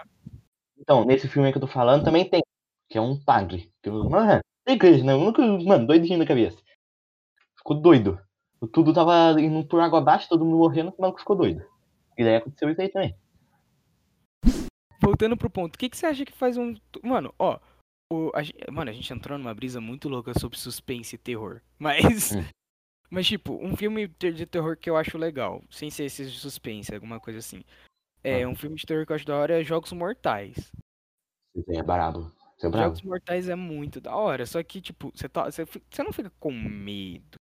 Então, 0.80 1.06
nesse 1.06 1.28
filme 1.28 1.52
que 1.52 1.58
eu 1.58 1.62
tô 1.62 1.68
falando 1.68 2.04
também 2.04 2.28
tem, 2.28 2.42
que 2.90 2.98
é 2.98 3.02
um 3.02 3.20
padre. 3.20 3.72
Que, 3.82 3.90
mano, 3.90 4.42
tem 4.66 4.76
igreja, 4.76 5.04
né? 5.04 5.14
Mano, 5.14 5.88
doidinho 5.88 6.20
da 6.20 6.26
cabeça. 6.26 6.58
Ficou 7.66 7.82
doido. 7.82 8.22
Tudo 8.72 8.94
tava 8.94 9.42
indo 9.42 9.68
por 9.68 9.82
água 9.82 9.98
abaixo, 9.98 10.30
todo 10.30 10.46
mundo 10.46 10.58
morrendo, 10.58 10.94
o 10.96 11.02
maluco 11.02 11.20
ficou 11.20 11.36
doido. 11.36 11.66
E 12.16 12.24
daí 12.24 12.36
aconteceu 12.36 12.70
isso 12.70 12.80
aí 12.80 12.90
também. 12.90 13.18
Voltando 15.02 15.36
pro 15.36 15.50
ponto, 15.50 15.74
o 15.74 15.78
que, 15.80 15.90
que 15.90 15.98
você 15.98 16.06
acha 16.06 16.24
que 16.24 16.32
faz 16.32 16.58
um. 16.58 16.76
Mano, 17.02 17.34
ó. 17.40 17.60
O, 18.14 18.32
a, 18.36 18.72
mano, 18.72 18.92
a 18.92 18.94
gente 18.94 19.12
entrou 19.12 19.36
numa 19.36 19.54
brisa 19.54 19.82
muito 19.82 20.08
louca 20.08 20.38
sobre 20.38 20.60
suspense 20.60 21.16
e 21.16 21.18
terror. 21.18 21.60
Mas. 21.80 22.36
Hum. 22.36 22.46
Mas, 23.10 23.26
tipo, 23.26 23.54
um 23.54 23.76
filme 23.76 24.08
de 24.08 24.46
terror 24.46 24.78
que 24.78 24.90
eu 24.90 24.96
acho 24.96 25.18
legal, 25.18 25.64
sem 25.72 25.90
ser 25.90 26.06
esse 26.06 26.26
de 26.26 26.38
suspense, 26.38 26.94
alguma 26.94 27.20
coisa 27.20 27.40
assim. 27.40 27.64
É, 28.24 28.44
ah. 28.44 28.48
um 28.48 28.56
filme 28.56 28.76
de 28.76 28.86
terror 28.86 29.08
que 29.08 29.12
eu 29.12 29.16
acho 29.16 29.26
da 29.26 29.38
hora 29.38 29.60
é 29.60 29.64
Jogos 29.64 29.92
Mortais. 29.92 30.72
É 31.68 31.82
brabo. 31.82 32.32
Você 32.58 32.68
é 32.68 32.70
brabo. 32.70 32.86
Jogos 32.90 33.02
Mortais 33.02 33.50
é 33.50 33.56
muito 33.56 34.00
da 34.00 34.16
hora, 34.16 34.46
só 34.46 34.62
que, 34.62 34.82
tipo, 34.82 35.12
você, 35.16 35.28
tá, 35.28 35.46
você, 35.46 35.66
você 35.66 36.04
não 36.04 36.14
fica 36.14 36.32
com 36.40 36.52
medo 36.52 37.38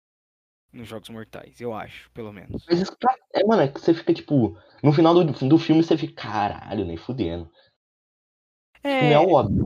nos 0.71 0.87
Jogos 0.87 1.09
Mortais, 1.09 1.59
eu 1.59 1.73
acho, 1.73 2.09
pelo 2.11 2.31
menos. 2.31 2.63
Mas 2.69 2.79
isso, 2.79 2.95
é, 3.33 3.43
mano, 3.43 3.63
é 3.63 3.67
que 3.67 3.79
você 3.79 3.93
fica, 3.93 4.13
tipo, 4.13 4.57
no 4.83 4.93
final 4.93 5.13
do, 5.13 5.23
do 5.23 5.57
filme 5.57 5.83
você 5.83 5.97
fica, 5.97 6.21
caralho, 6.21 6.85
nem 6.85 6.97
fudendo. 6.97 7.49
É. 8.83 9.11
é 9.13 9.19
óbvio. 9.19 9.63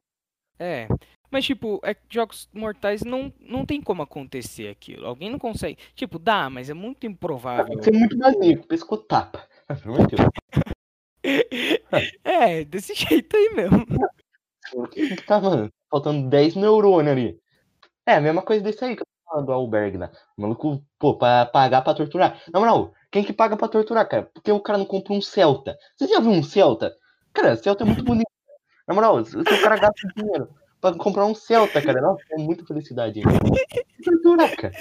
É. 0.58 0.88
Mas, 1.30 1.46
tipo, 1.46 1.82
é 1.84 1.96
Jogos 2.10 2.48
Mortais 2.54 3.02
não, 3.04 3.34
não 3.40 3.66
tem 3.66 3.82
como 3.82 4.04
acontecer 4.04 4.70
aquilo. 4.70 5.08
Alguém 5.08 5.32
não 5.32 5.40
consegue. 5.40 5.78
Tipo, 5.96 6.20
dá, 6.20 6.50
mas 6.50 6.70
é 6.70 6.74
muito 6.74 7.08
improvável. 7.08 7.76
Você 7.76 7.90
é 7.90 7.94
muito 7.94 8.18
maneiro, 8.18 8.62
de 10.08 10.16
Deus. 10.16 10.30
é, 12.24 12.64
desse 12.64 12.94
jeito 12.94 13.36
aí 13.36 13.50
mesmo. 13.56 13.86
Tá, 15.28 15.40
mano, 15.40 15.70
faltando 15.90 16.30
10 16.30 16.56
neurônios 16.56 17.12
ali. 17.12 17.40
É, 18.08 18.16
a 18.16 18.22
mesma 18.22 18.42
coisa 18.42 18.64
desse 18.64 18.84
aí 18.84 18.96
que 18.96 19.04
falando 19.26 19.46
do 19.48 19.52
albergue, 19.52 19.98
né? 19.98 20.12
O 20.38 20.42
maluco, 20.42 20.84
pô, 21.00 21.18
pra 21.18 21.46
pagar 21.46 21.82
pra 21.82 21.94
torturar. 21.94 22.42
Na 22.52 22.60
moral, 22.60 22.94
quem 23.12 23.24
que 23.24 23.34
paga 23.34 23.58
pra 23.58 23.68
torturar, 23.68 24.08
cara? 24.08 24.30
Porque 24.34 24.52
o 24.52 24.60
cara 24.60 24.78
não 24.78 24.86
compra 24.86 25.14
um 25.14 25.22
Celta. 25.22 25.78
Você 25.98 26.08
já 26.08 26.20
viu 26.20 26.32
um 26.32 26.44
Celta? 26.44 26.94
Cara, 27.34 27.56
Celta 27.56 27.84
é 27.84 27.86
muito 27.86 28.04
bonito. 28.04 28.32
Na 28.88 28.94
moral, 28.94 29.24
se 29.24 29.38
o 29.38 29.44
cara 29.44 29.78
gasta 29.78 30.08
dinheiro 30.16 30.50
pra 30.80 30.94
comprar 30.94 31.26
um 31.26 31.34
Celta, 31.36 31.82
cara, 31.82 32.02
nossa, 32.02 32.24
é 32.32 32.38
muita 32.38 32.66
felicidade. 32.66 33.22
Torturar, 34.04 34.56
cara. 34.56 34.74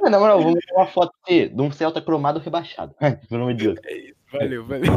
Na 0.00 0.18
moral, 0.18 0.42
vamos 0.42 0.54
ver 0.54 0.74
uma 0.74 0.86
foto 0.86 1.12
de 1.26 1.50
um 1.58 1.70
Celta 1.70 2.02
cromado 2.02 2.38
rebaixado. 2.40 2.94
Pelo 3.28 3.42
amor 3.42 3.54
de 3.54 3.64
Deus. 3.64 3.78
É 3.84 3.96
isso, 3.96 4.14
valeu, 4.30 4.66
valeu. 4.66 4.92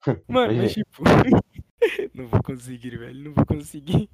Mano, 0.28 0.54
mas 0.54 0.72
tipo. 0.72 1.02
não 2.14 2.28
vou 2.28 2.42
conseguir, 2.42 2.96
velho. 2.96 3.24
Não 3.24 3.34
vou 3.34 3.44
conseguir. 3.44 4.08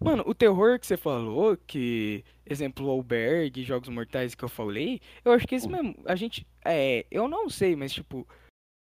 Mano, 0.00 0.22
o 0.26 0.34
terror 0.34 0.78
que 0.78 0.86
você 0.86 0.96
falou, 0.96 1.56
que. 1.66 2.24
Exemplo, 2.46 2.86
o 2.86 2.90
Alberg, 2.90 3.62
Jogos 3.62 3.88
Mortais 3.88 4.34
que 4.34 4.44
eu 4.44 4.48
falei, 4.48 5.00
eu 5.24 5.32
acho 5.32 5.46
que 5.46 5.54
esse 5.54 5.68
mesmo. 5.68 5.94
A 6.06 6.14
gente. 6.14 6.46
É. 6.64 7.04
Eu 7.10 7.28
não 7.28 7.48
sei, 7.48 7.74
mas 7.74 7.92
tipo. 7.92 8.26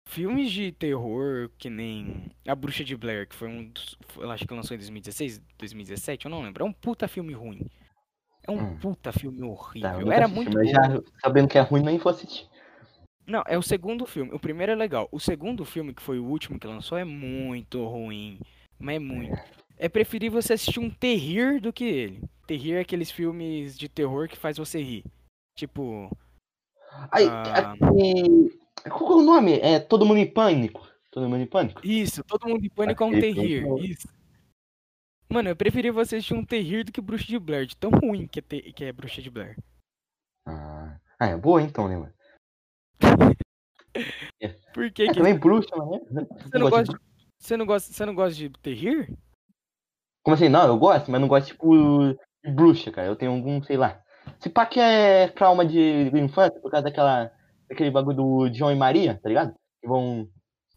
Filmes 0.10 0.50
de 0.54 0.72
terror 0.72 1.50
que 1.58 1.70
nem 1.70 2.32
A 2.48 2.56
Bruxa 2.56 2.82
de 2.82 2.96
Blair, 2.96 3.28
que 3.28 3.36
foi 3.36 3.50
um 3.50 3.68
dos. 3.68 3.98
Eu 4.16 4.32
acho 4.32 4.48
que 4.48 4.54
lançou 4.54 4.74
em 4.74 4.78
2016, 4.78 5.42
2017, 5.58 6.26
eu 6.26 6.32
não 6.32 6.42
lembro. 6.42 6.64
É 6.64 6.66
um 6.66 6.72
puta 6.72 7.10
filme 7.10 7.34
ruim. 7.34 7.70
É 8.48 8.52
um 8.52 8.58
hum. 8.58 8.78
puta 8.78 9.12
filme 9.12 9.44
horrível. 9.44 10.06
Tá, 10.06 10.14
Era 10.14 10.26
assisti, 10.26 10.36
muito 10.36 10.54
mas 10.54 10.70
já 10.70 11.02
sabendo 11.22 11.50
que 11.50 11.58
é 11.58 11.62
ruim, 11.62 11.84
nem 11.84 11.98
vou 11.98 12.12
assistir. 12.12 12.48
Não, 13.26 13.44
é 13.46 13.58
o 13.58 13.62
segundo 13.62 14.06
filme. 14.06 14.32
O 14.34 14.40
primeiro 14.40 14.72
é 14.72 14.76
legal. 14.76 15.10
O 15.12 15.20
segundo 15.20 15.66
filme, 15.66 15.94
que 15.94 16.02
foi 16.02 16.18
o 16.18 16.26
último 16.26 16.58
que 16.58 16.66
lançou, 16.66 16.98
é 16.98 17.04
muito 17.04 17.86
ruim. 17.86 18.40
Mas 18.80 18.96
é 18.96 19.00
muito. 19.00 19.38
É 19.78 19.88
preferível 19.88 20.42
você 20.42 20.54
assistir 20.54 20.80
um 20.80 20.90
terrir 20.90 21.62
do 21.62 21.72
que 21.72 21.84
ele. 21.84 22.24
Terrir 22.48 22.76
é 22.76 22.80
aqueles 22.80 23.12
filmes 23.12 23.78
de 23.78 23.88
terror 23.88 24.28
que 24.28 24.38
faz 24.38 24.58
você 24.58 24.82
rir. 24.82 25.04
Tipo. 25.56 26.10
Ai, 27.12 27.28
ah... 27.28 27.76
Qual 28.90 29.12
é 29.12 29.16
o 29.16 29.22
nome? 29.22 29.60
É 29.60 29.80
Todo 29.80 30.06
Mundo 30.06 30.18
em 30.18 30.32
Pânico. 30.32 30.88
Todo 31.12 31.30
Mundo 31.30 31.42
em 31.42 31.48
Pânico? 31.48 31.86
Isso, 31.86 32.24
Todo 32.24 32.48
Mundo 32.48 32.66
em 32.66 32.70
Pânico 32.70 33.04
é 33.04 33.06
um 33.06 33.20
terrir. 33.20 33.66
Isso. 33.80 34.08
Mano, 35.30 35.50
eu 35.50 35.56
preferi 35.56 35.92
você 35.92 36.16
assistir 36.16 36.34
um 36.34 36.46
terrir 36.46 36.86
do 36.86 36.92
que 36.92 37.02
Bruxa 37.02 37.26
de 37.26 37.38
Blair, 37.38 37.66
de 37.66 37.76
tão 37.76 37.92
ruim 37.92 38.28
que 38.28 38.40
é, 38.40 38.42
ter, 38.42 38.74
que 38.74 38.86
é 38.86 38.94
Bruxa 38.94 39.22
de 39.22 39.30
Blair. 39.30 39.58
Ah, 40.46 40.98
ah 41.20 41.28
é 41.28 41.38
boa 41.38 41.62
então, 41.62 41.88
né, 41.88 41.98
mano? 41.98 42.14
Por 44.74 44.92
que 44.92 45.04
é, 45.04 45.08
que... 45.08 45.16
Também 45.16 45.38
bruxa, 45.38 45.76
né? 45.76 46.26
Você 46.44 46.58
não, 46.58 46.70
gosta 46.70 46.94
de... 46.94 47.00
você, 47.38 47.58
não 47.58 47.66
gosta... 47.66 47.94
você 47.94 48.06
não 48.06 48.16
gosta 48.16 48.36
de 48.36 48.50
terrir? 48.50 49.18
Como 50.28 50.36
assim? 50.36 50.50
Não, 50.50 50.68
eu 50.68 50.78
gosto, 50.78 51.10
mas 51.10 51.22
não 51.22 51.28
gosto, 51.30 51.48
tipo, 51.48 51.74
de 52.44 52.52
bruxa, 52.52 52.92
cara. 52.92 53.08
Eu 53.08 53.16
tenho 53.16 53.32
algum, 53.32 53.64
sei 53.64 53.78
lá. 53.78 54.02
Se 54.42 54.50
pá 54.50 54.66
que 54.66 54.78
é 54.78 55.30
trauma 55.30 55.66
de 55.66 56.12
infância, 56.14 56.60
por 56.60 56.70
causa 56.70 56.84
daquela... 56.84 57.32
Daquele 57.70 57.90
bagulho 57.90 58.18
do 58.18 58.54
João 58.54 58.70
e 58.70 58.76
Maria, 58.76 59.18
tá 59.24 59.30
ligado? 59.30 59.54
Que 59.82 59.88
vão 59.88 60.28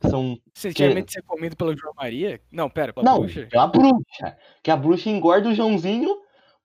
são. 0.09 0.39
Você 0.55 0.73
tinha 0.73 0.89
medo 0.95 1.05
de 1.05 1.13
ser 1.13 1.23
comido 1.23 1.57
pelo 1.57 1.77
João 1.77 1.93
Maria? 1.97 2.41
Não, 2.53 2.71
pera, 2.71 2.93
pela 2.93 3.05
não, 3.05 3.19
bruxa? 3.19 3.49
Pela 3.51 3.67
bruxa. 3.67 4.37
Que 4.63 4.71
a 4.71 4.77
bruxa 4.77 5.11
engorda 5.11 5.49
o 5.49 5.55
Joãozinho 5.55 6.17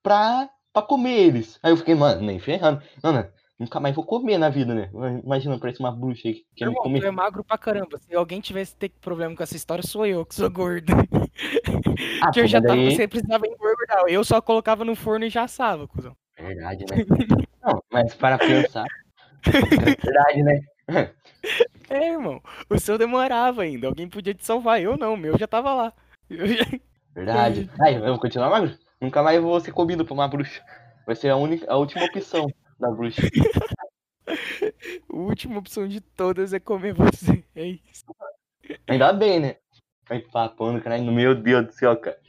pra, 0.04 0.48
pra 0.72 0.84
comer 0.84 1.24
eles. 1.24 1.58
Aí 1.64 1.72
eu 1.72 1.78
fiquei, 1.78 1.96
mano, 1.96 2.22
nem 2.22 2.38
ferrando. 2.38 2.84
Não, 3.04 3.12
não. 3.12 3.28
Nunca 3.58 3.80
mais 3.80 3.96
vou 3.96 4.06
comer 4.06 4.38
na 4.38 4.50
vida, 4.50 4.74
né? 4.76 4.90
Imagina, 5.24 5.58
parece 5.58 5.80
uma 5.80 5.92
bruxa 5.92 6.28
aí 6.28 6.34
que 6.34 6.46
quer 6.58 6.70
me 6.70 6.76
comer. 6.76 7.00
Tu 7.00 7.06
é 7.06 7.12
magro 7.12 7.42
pra 7.42 7.58
caramba. 7.58 7.98
Se 8.00 8.14
alguém 8.14 8.42
tivesse 8.42 8.76
ter 8.76 8.90
problema 9.00 9.34
com 9.34 9.42
essa 9.42 9.56
história, 9.56 9.82
sou 9.82 10.06
eu, 10.06 10.26
que 10.26 10.36
sou 10.36 10.50
gordo. 10.50 10.94
Ah, 12.22 12.32
que 12.32 12.40
eu 12.40 12.48
já 12.48 12.62
tava, 12.62 12.76
daí... 12.76 12.96
você 12.96 13.08
precisava 13.08 13.46
engordar. 13.46 14.06
Eu 14.08 14.24
só 14.24 14.42
colocava 14.42 14.84
no 14.84 14.96
forno 14.96 15.26
e 15.26 15.30
já 15.30 15.44
assava, 15.44 15.88
cuzão. 15.88 16.16
Verdade, 16.38 16.86
né? 16.90 17.06
Não, 17.64 17.84
mas 17.92 18.14
para 18.14 18.38
pensar. 18.38 18.86
É 19.46 19.96
verdade, 19.96 20.44
né? 20.44 20.62
É, 21.90 22.12
irmão. 22.14 22.42
O 22.70 22.80
seu 22.80 22.98
demorava 22.98 23.62
ainda. 23.62 23.88
Alguém 23.88 24.10
podia 24.10 24.34
te 24.34 24.44
salvar. 24.44 24.82
Eu 24.82 24.98
não, 24.98 25.14
o 25.14 25.18
meu 25.18 25.38
já 25.38 25.46
tava 25.46 25.74
lá. 25.74 25.94
Já... 26.30 26.66
Verdade. 27.14 27.70
Aí, 27.80 28.00
vamos 28.00 28.20
continuar 28.20 28.50
magro? 28.50 28.76
Nunca 29.00 29.22
mais 29.22 29.42
vou 29.42 29.60
ser 29.60 29.72
comido 29.72 30.04
por 30.04 30.16
uma 30.16 30.28
bruxa. 30.28 30.64
Vai 31.06 31.16
ser 31.16 31.30
a, 31.30 31.38
única, 31.38 31.72
a 31.72 31.78
última 31.78 32.04
opção 32.04 32.48
da 32.80 32.92
bruxa. 32.92 33.22
a 35.10 35.16
última 35.16 35.60
opção 35.60 35.88
de 35.88 36.02
todas 36.02 36.54
é 36.54 36.60
comer 36.60 36.94
você. 36.94 37.44
É 37.56 37.66
isso. 37.66 38.06
Ainda 38.88 39.14
bem, 39.14 39.40
né? 39.40 39.58
Vai 40.08 40.20
papando, 40.20 40.82
cara. 40.82 40.98
Meu 41.00 41.36
Deus 41.36 41.68
do 41.68 41.72
céu, 41.74 41.98
cara. 41.98 42.20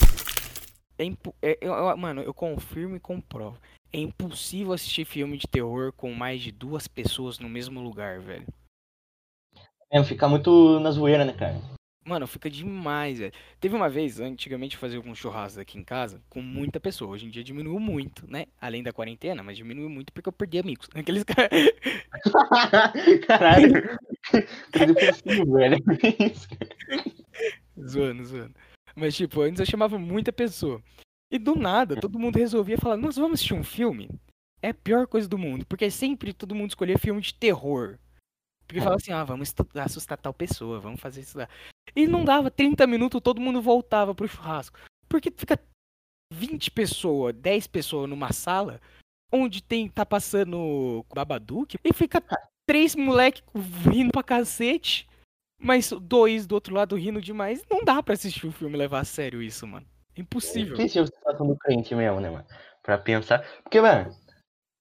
É 0.99 1.05
impo... 1.05 1.35
é, 1.43 1.59
eu, 1.61 1.97
mano, 1.97 2.23
eu 2.23 2.33
confirmo 2.33 2.97
e 2.97 3.01
comprovo. 3.01 3.59
É 3.93 3.99
impossível 3.99 4.73
assistir 4.73 5.05
filme 5.05 5.37
de 5.37 5.47
terror 5.47 5.93
com 5.93 6.13
mais 6.13 6.41
de 6.41 6.51
duas 6.51 6.89
pessoas 6.89 7.39
no 7.39 7.49
mesmo 7.49 7.81
lugar, 7.81 8.21
velho. 8.21 8.47
É, 9.91 10.03
fica 10.03 10.29
muito 10.29 10.81
na 10.81 10.91
zoeira, 10.91 11.25
né, 11.25 11.33
cara? 11.33 11.61
Mano, 12.07 12.25
fica 12.29 12.49
demais, 12.49 13.19
velho. 13.19 13.33
Teve 13.59 13.75
uma 13.75 13.89
vez, 13.89 14.21
antigamente, 14.21 14.77
fazia 14.77 14.97
alguns 14.97 15.19
churrascos 15.19 15.59
aqui 15.59 15.77
em 15.77 15.83
casa 15.83 16.23
com 16.31 16.41
muita 16.41 16.79
pessoa. 16.79 17.11
Hoje 17.11 17.27
em 17.27 17.31
dia 17.31 17.43
diminuiu 17.43 17.81
muito, 17.81 18.31
né? 18.31 18.47
Além 18.61 18.81
da 18.81 18.93
quarentena, 18.93 19.43
mas 19.43 19.57
diminuiu 19.57 19.91
muito 19.91 20.13
porque 20.13 20.29
eu 20.29 20.33
perdi 20.33 20.61
amigos. 20.61 20.89
Aqueles 20.95 21.25
caras. 21.25 21.51
Caralho, 23.27 23.99
filme, 25.25 25.53
velho. 25.53 25.77
Zoando, 27.85 28.25
zoando. 28.25 28.55
Mas, 28.95 29.17
tipo, 29.17 29.41
antes 29.41 29.59
eu 29.59 29.67
chamava 29.67 29.99
muita 29.99 30.33
pessoa. 30.33 30.81
E 31.29 31.41
do 31.41 31.57
nada, 31.57 32.01
todo 32.01 32.21
mundo 32.21 32.39
resolvia 32.39 32.79
falar, 32.79 32.97
nós 32.97 33.17
vamos 33.17 33.41
assistir 33.41 33.55
um 33.55 33.65
filme? 33.65 34.09
É 34.63 34.69
a 34.69 34.75
pior 34.75 35.09
coisa 35.09 35.29
do 35.29 35.37
mundo, 35.37 35.67
porque 35.67 35.91
sempre 35.91 36.33
todo 36.33 36.55
mundo 36.55 36.71
escolhia 36.71 36.97
filme 37.01 37.21
de 37.21 37.35
terror. 37.35 37.99
Porque 38.65 38.81
falava 38.81 38.97
assim, 38.97 39.13
ah, 39.13 39.25
vamos 39.25 39.53
assustar 39.75 40.19
tal 40.19 40.33
pessoa, 40.33 40.79
vamos 40.79 41.01
fazer 41.01 41.23
isso 41.23 41.37
lá. 41.37 41.49
E 41.95 42.07
não 42.07 42.25
dava 42.25 42.51
30 42.51 42.87
minutos, 42.87 43.21
todo 43.21 43.41
mundo 43.41 43.61
voltava 43.63 44.15
pro 44.15 44.29
churrasco. 44.29 44.79
Porque 45.09 45.31
fica 45.31 45.59
20 46.33 46.71
pessoas, 46.71 47.35
10 47.35 47.67
pessoas 47.67 48.09
numa 48.09 48.33
sala, 48.33 48.81
onde 49.33 49.63
tem 49.63 49.89
tá 49.89 50.05
passando 50.05 51.05
Babadook, 51.15 51.79
e 51.83 51.93
fica 51.93 52.23
três 52.67 52.95
moleque 52.95 53.43
rindo 53.55 54.11
pra 54.13 54.23
cacete, 54.23 55.09
mas 55.61 55.91
dois 55.93 56.47
do 56.47 56.55
outro 56.55 56.75
lado 56.75 56.97
rindo 56.97 57.21
demais. 57.21 57.63
Não 57.71 57.85
dá 57.85 58.03
pra 58.03 58.15
assistir 58.15 58.47
o 58.47 58.53
filme 58.53 58.75
e 58.75 58.79
levar 58.79 59.01
a 59.01 59.05
sério 59.05 59.43
isso, 59.43 59.67
mano. 59.67 59.87
Impossível. 60.17 60.77
Triste 60.77 60.99
a 60.99 61.07
situação 61.07 61.47
do 61.47 61.57
crente 61.57 61.95
mesmo, 61.95 62.21
né, 62.21 62.31
mano? 62.31 62.47
Pra 62.83 62.99
pensar. 62.99 63.45
Porque, 63.63 63.81
mano, 63.81 64.11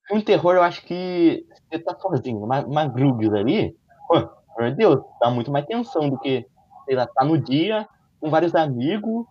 filme 0.07 0.21
de 0.21 0.25
terror 0.25 0.55
eu 0.55 0.63
acho 0.63 0.85
que 0.85 1.45
você 1.69 1.79
tá 1.79 1.95
sozinho, 1.95 2.43
uma, 2.43 2.65
uma 2.65 2.81
ali, 2.81 3.75
pô, 4.07 4.29
meu 4.57 4.75
Deus, 4.75 5.03
dá 5.19 5.29
muito 5.29 5.51
mais 5.51 5.65
tensão 5.65 6.09
do 6.09 6.19
que, 6.19 6.45
sei 6.85 6.95
lá, 6.95 7.07
tá 7.07 7.25
no 7.25 7.37
dia, 7.37 7.87
com 8.19 8.29
vários 8.29 8.55
amigos, 8.55 9.25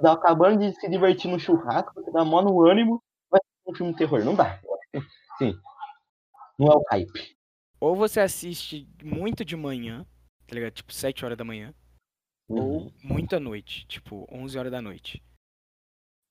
tá 0.00 0.12
acabando 0.12 0.58
de 0.58 0.72
se 0.72 0.88
divertir 0.88 1.30
no 1.30 1.38
churrasco, 1.38 1.92
você 1.94 2.10
dá 2.10 2.24
mó 2.24 2.42
no 2.42 2.66
ânimo, 2.66 3.02
vai 3.30 3.40
assistir 3.40 3.70
um 3.70 3.74
filme 3.74 3.92
de 3.92 3.98
terror. 3.98 4.24
Não 4.24 4.34
dá. 4.34 4.60
Eu 4.92 5.02
Sim. 5.38 5.58
Não 6.58 6.68
é 6.68 6.76
o 6.76 6.82
hype. 6.90 7.36
Ou 7.80 7.96
você 7.96 8.20
assiste 8.20 8.88
muito 9.02 9.44
de 9.44 9.56
manhã, 9.56 10.06
tá 10.46 10.54
ligado? 10.54 10.72
Tipo, 10.72 10.92
7 10.92 11.24
horas 11.24 11.36
da 11.36 11.44
manhã. 11.44 11.74
Uhum. 12.48 12.62
Ou 12.62 12.92
muito 13.02 13.34
à 13.34 13.40
noite, 13.40 13.86
tipo, 13.86 14.26
11 14.30 14.58
horas 14.58 14.70
da 14.70 14.82
noite. 14.82 15.22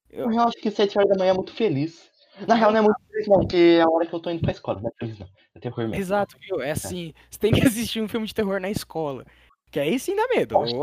Eu 0.09 0.27
real 0.27 0.47
acho 0.47 0.57
que 0.57 0.69
7 0.69 0.97
horas 0.97 1.09
da 1.09 1.17
manhã 1.17 1.31
é 1.31 1.33
muito 1.33 1.53
feliz. 1.53 2.09
Na 2.47 2.55
real, 2.55 2.71
não 2.71 2.79
é 2.79 2.81
muito 2.81 3.01
feliz, 3.07 3.27
não, 3.27 3.39
porque 3.39 3.57
é 3.57 3.81
a 3.81 3.89
hora 3.89 4.05
que 4.05 4.13
eu 4.13 4.19
tô 4.19 4.29
indo 4.29 4.41
pra 4.41 4.51
escola, 4.51 4.81
não 4.81 4.89
é 4.89 4.93
feliz, 4.97 5.19
não. 5.19 5.27
É 5.55 5.59
terror 5.59 5.79
mesmo. 5.79 5.95
Exato, 5.95 6.37
viu? 6.39 6.61
É 6.61 6.71
assim, 6.71 7.13
você 7.29 7.39
tem 7.39 7.51
que 7.51 7.61
assistir 7.67 8.01
um 8.01 8.07
filme 8.07 8.25
de 8.25 8.33
terror 8.33 8.59
na 8.59 8.69
escola. 8.69 9.25
Que 9.71 9.79
aí 9.79 9.97
sim 9.97 10.15
dá 10.15 10.27
medo. 10.27 10.55
Poxa, 10.55 10.75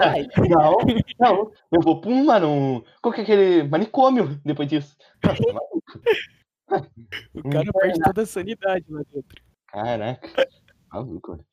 Não, 0.49 0.79
não, 1.21 1.53
eu 1.71 1.81
vou 1.83 2.01
pra 2.01 2.11
um, 2.11 2.25
mano, 2.25 2.85
qual 3.03 3.13
que 3.13 3.21
é 3.21 3.23
aquele 3.25 3.63
manicômio 3.69 4.41
depois 4.45 4.69
disso? 4.69 4.97
Tá 5.21 5.35
maluco. 5.53 5.83
o 7.35 7.51
cara 7.51 7.73
perde 7.73 8.01
toda 8.01 8.23
a 8.23 8.27
sanidade 8.27 8.87
lá 8.89 9.03
dentro. 9.13 9.43
Caraca, 9.67 10.49
maluco, 10.91 11.31
mano. 11.33 11.47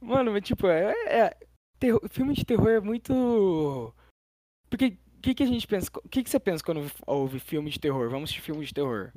Mano, 0.00 0.32
mas 0.32 0.42
tipo, 0.44 0.68
é. 0.68 0.92
é- 1.08 1.36
terror- 1.80 2.08
filme 2.08 2.32
de 2.34 2.44
terror 2.44 2.68
é 2.68 2.80
muito. 2.80 3.92
Porque 4.70 4.96
o 5.16 5.20
que, 5.20 5.34
que 5.34 5.42
a 5.42 5.46
gente 5.46 5.66
pensa? 5.66 5.90
O 5.96 6.08
que, 6.08 6.22
que 6.22 6.30
você 6.30 6.38
pensa 6.38 6.62
quando 6.62 6.88
ouve 7.06 7.40
filme 7.40 7.70
de 7.70 7.80
terror? 7.80 8.08
Vamos 8.08 8.30
assistir 8.30 8.42
filme 8.42 8.64
de 8.64 8.72
terror. 8.72 9.12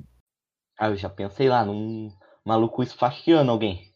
Ah, 0.76 0.88
eu 0.88 0.96
já 0.96 1.08
pensei 1.08 1.48
lá 1.48 1.64
num 1.64 2.10
maluco 2.44 2.82
esfaqueando 2.82 3.52
alguém. 3.52 3.91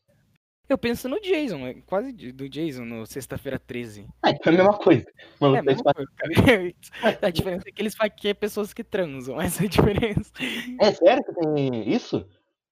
Eu 0.69 0.77
penso 0.77 1.09
no 1.09 1.21
Jason, 1.21 1.67
é 1.67 1.75
quase 1.87 2.13
do 2.33 2.49
Jason, 2.49 2.85
no 2.85 3.07
Sexta-feira 3.07 3.59
13. 3.59 4.09
Ah, 4.23 4.31
então 4.31 4.53
é 4.53 4.55
a 4.57 4.59
mesma 4.59 4.79
coisa. 4.79 5.07
É, 5.41 5.47
a 5.47 5.53
tá 5.55 5.63
mesma 5.63 5.95
coisa. 5.95 6.75
A 7.23 7.31
diferença 7.31 7.69
é 7.69 7.73
que 7.73 7.83
eles 7.83 7.93
esfaqueiam 7.93 8.35
pessoas 8.35 8.73
que 8.73 8.83
transam, 8.83 9.39
essa 9.41 9.63
é 9.63 9.67
a 9.67 9.71
diferença. 9.71 10.33
É 10.81 10.93
sério 10.93 11.23
que 11.25 11.33
tem 11.35 11.89
isso? 11.93 12.27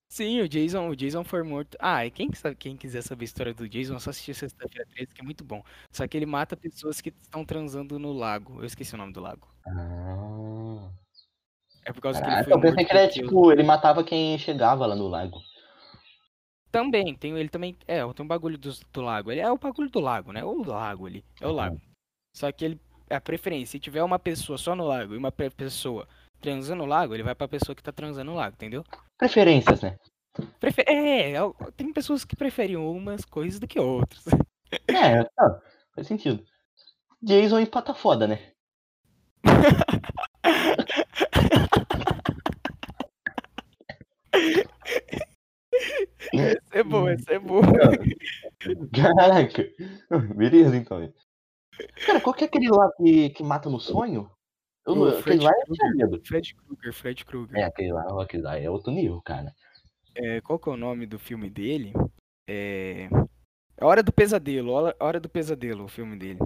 Sim, 0.09 0.41
o 0.43 0.49
Jason, 0.49 0.89
o 0.89 0.97
Jason 0.97 1.25
foi 1.25 1.43
morto. 1.43 1.77
Ah, 1.81 2.05
e 2.07 2.11
quem, 2.11 2.29
que 2.31 2.39
sabe- 2.39 2.55
quem 2.57 2.77
quiser 2.77 3.03
saber 3.03 3.25
a 3.25 3.27
história 3.27 3.55
do 3.55 3.69
Jason, 3.69 3.97
é 3.97 3.99
só 3.99 4.11
assistir 4.11 4.35
Sexta-feira 4.35 4.87
13, 4.95 5.13
que 5.15 5.21
é 5.21 5.25
muito 5.25 5.45
bom. 5.45 5.63
Só 5.91 6.07
que 6.07 6.17
ele 6.17 6.27
mata 6.27 6.57
pessoas 6.57 7.01
que 7.01 7.11
estão 7.23 7.45
transando 7.45 7.99
no 7.99 8.13
lago. 8.13 8.59
Eu 8.61 8.65
esqueci 8.65 8.95
o 8.95 8.99
nome 8.99 9.13
do 9.13 9.21
lago. 9.21 9.49
Ah. 9.67 10.91
É 11.87 11.93
por 11.93 12.01
causa 12.01 12.21
que 12.23 12.29
ele 12.31 12.45
foi 12.45 12.53
eu 12.53 12.61
pensei 12.61 12.85
que 12.85 12.93
ele 12.97 13.07
os- 13.09 13.15
tipo, 13.15 13.53
ele 13.53 13.63
matava 13.63 14.03
quem 14.05 14.39
chegava 14.39 14.87
lá 14.87 14.95
no 14.97 15.07
lago. 15.09 15.39
Também, 16.75 17.15
tem, 17.15 17.39
ele 17.39 17.49
também. 17.49 17.77
É, 17.87 18.01
tem 18.13 18.25
um 18.25 18.29
bagulho 18.29 18.59
do, 18.59 18.73
do 18.93 19.01
lago. 19.01 19.31
Ele 19.31 19.41
é 19.41 19.49
o 19.51 19.57
bagulho 19.57 19.89
do 19.89 20.01
lago, 20.01 20.33
né? 20.33 20.45
Ou 20.45 20.63
do 20.65 20.73
lago 20.73 21.07
ali. 21.07 21.25
É 21.41 21.47
o 21.47 21.53
lago. 21.53 21.81
Só 22.37 22.51
que 22.51 22.65
ele. 22.65 22.81
É 23.09 23.15
a 23.15 23.21
preferência. 23.21 23.73
Se 23.73 23.79
tiver 23.79 24.03
uma 24.03 24.19
pessoa 24.19 24.59
só 24.59 24.75
no 24.75 24.85
lago 24.85 25.15
e 25.15 25.17
uma 25.17 25.31
pe- 25.31 25.51
pessoa 25.51 26.09
transando 26.41 26.83
no 26.83 26.89
lago, 26.89 27.15
ele 27.15 27.23
vai 27.23 27.35
pra 27.35 27.47
pessoa 27.47 27.77
que 27.77 27.83
tá 27.83 27.93
transando 27.93 28.33
no 28.33 28.37
lago, 28.37 28.57
entendeu? 28.57 28.85
Preferências, 29.17 29.83
né? 29.83 29.97
Prefe- 30.59 30.85
É, 30.89 31.35
é, 31.35 31.41
tem 31.77 31.93
pessoas 31.93 32.25
que 32.25 32.35
preferem 32.35 32.77
umas 32.77 33.25
coisas 33.25 33.61
do 33.61 33.69
que 33.69 33.79
outras. 33.79 34.25
É, 34.89 35.23
tá, 35.23 35.63
faz 35.95 36.09
sentido. 36.09 36.45
Jason 37.23 37.61
empata 37.61 37.95
foda, 37.95 38.27
né? 38.27 38.51
Essa 46.41 46.61
é 46.73 46.83
boa, 46.83 47.13
essa 47.13 47.33
é 47.33 47.39
boa. 47.39 47.63
Caraca. 48.95 49.65
Beleza, 50.35 50.77
então. 50.77 51.13
Cara, 52.07 52.21
qual 52.21 52.35
que 52.35 52.45
é 52.45 52.47
aquele 52.47 52.69
lá 52.69 52.91
que, 52.97 53.31
que 53.31 53.43
mata 53.43 53.69
no 53.69 53.81
sonho? 53.81 54.31
Eu, 54.87 54.93
O 54.93 54.97
não- 54.97 55.09
aquele 55.09 55.23
Fred 55.23 55.45
lá 55.45 55.53
Krueger. 55.65 55.97
medo. 55.97 56.23
Fred 56.27 56.55
Krueger, 56.55 56.93
Fred 56.93 57.25
Krueger. 57.25 57.57
É, 57.59 57.65
aquele 57.65 57.93
lá, 57.93 58.23
aquele 58.23 58.43
lá 58.43 58.59
é 58.59 58.71
outro 58.71 58.93
nível, 58.93 59.21
cara. 59.23 59.53
É, 60.15 60.41
qual 60.43 60.59
que 60.59 60.69
é 60.69 60.73
o 60.73 60.77
nome 60.77 61.07
do 61.07 61.19
filme 61.19 61.51
dele? 61.51 61.93
É. 62.49 63.09
A 63.81 63.87
Hora 63.87 64.03
do 64.03 64.13
Pesadelo, 64.13 64.71
Hora- 64.73 64.97
Hora 65.01 65.19
do 65.19 65.29
Pesadelo, 65.29 65.85
o 65.85 65.89
filme 65.89 66.17
dele. 66.17 66.39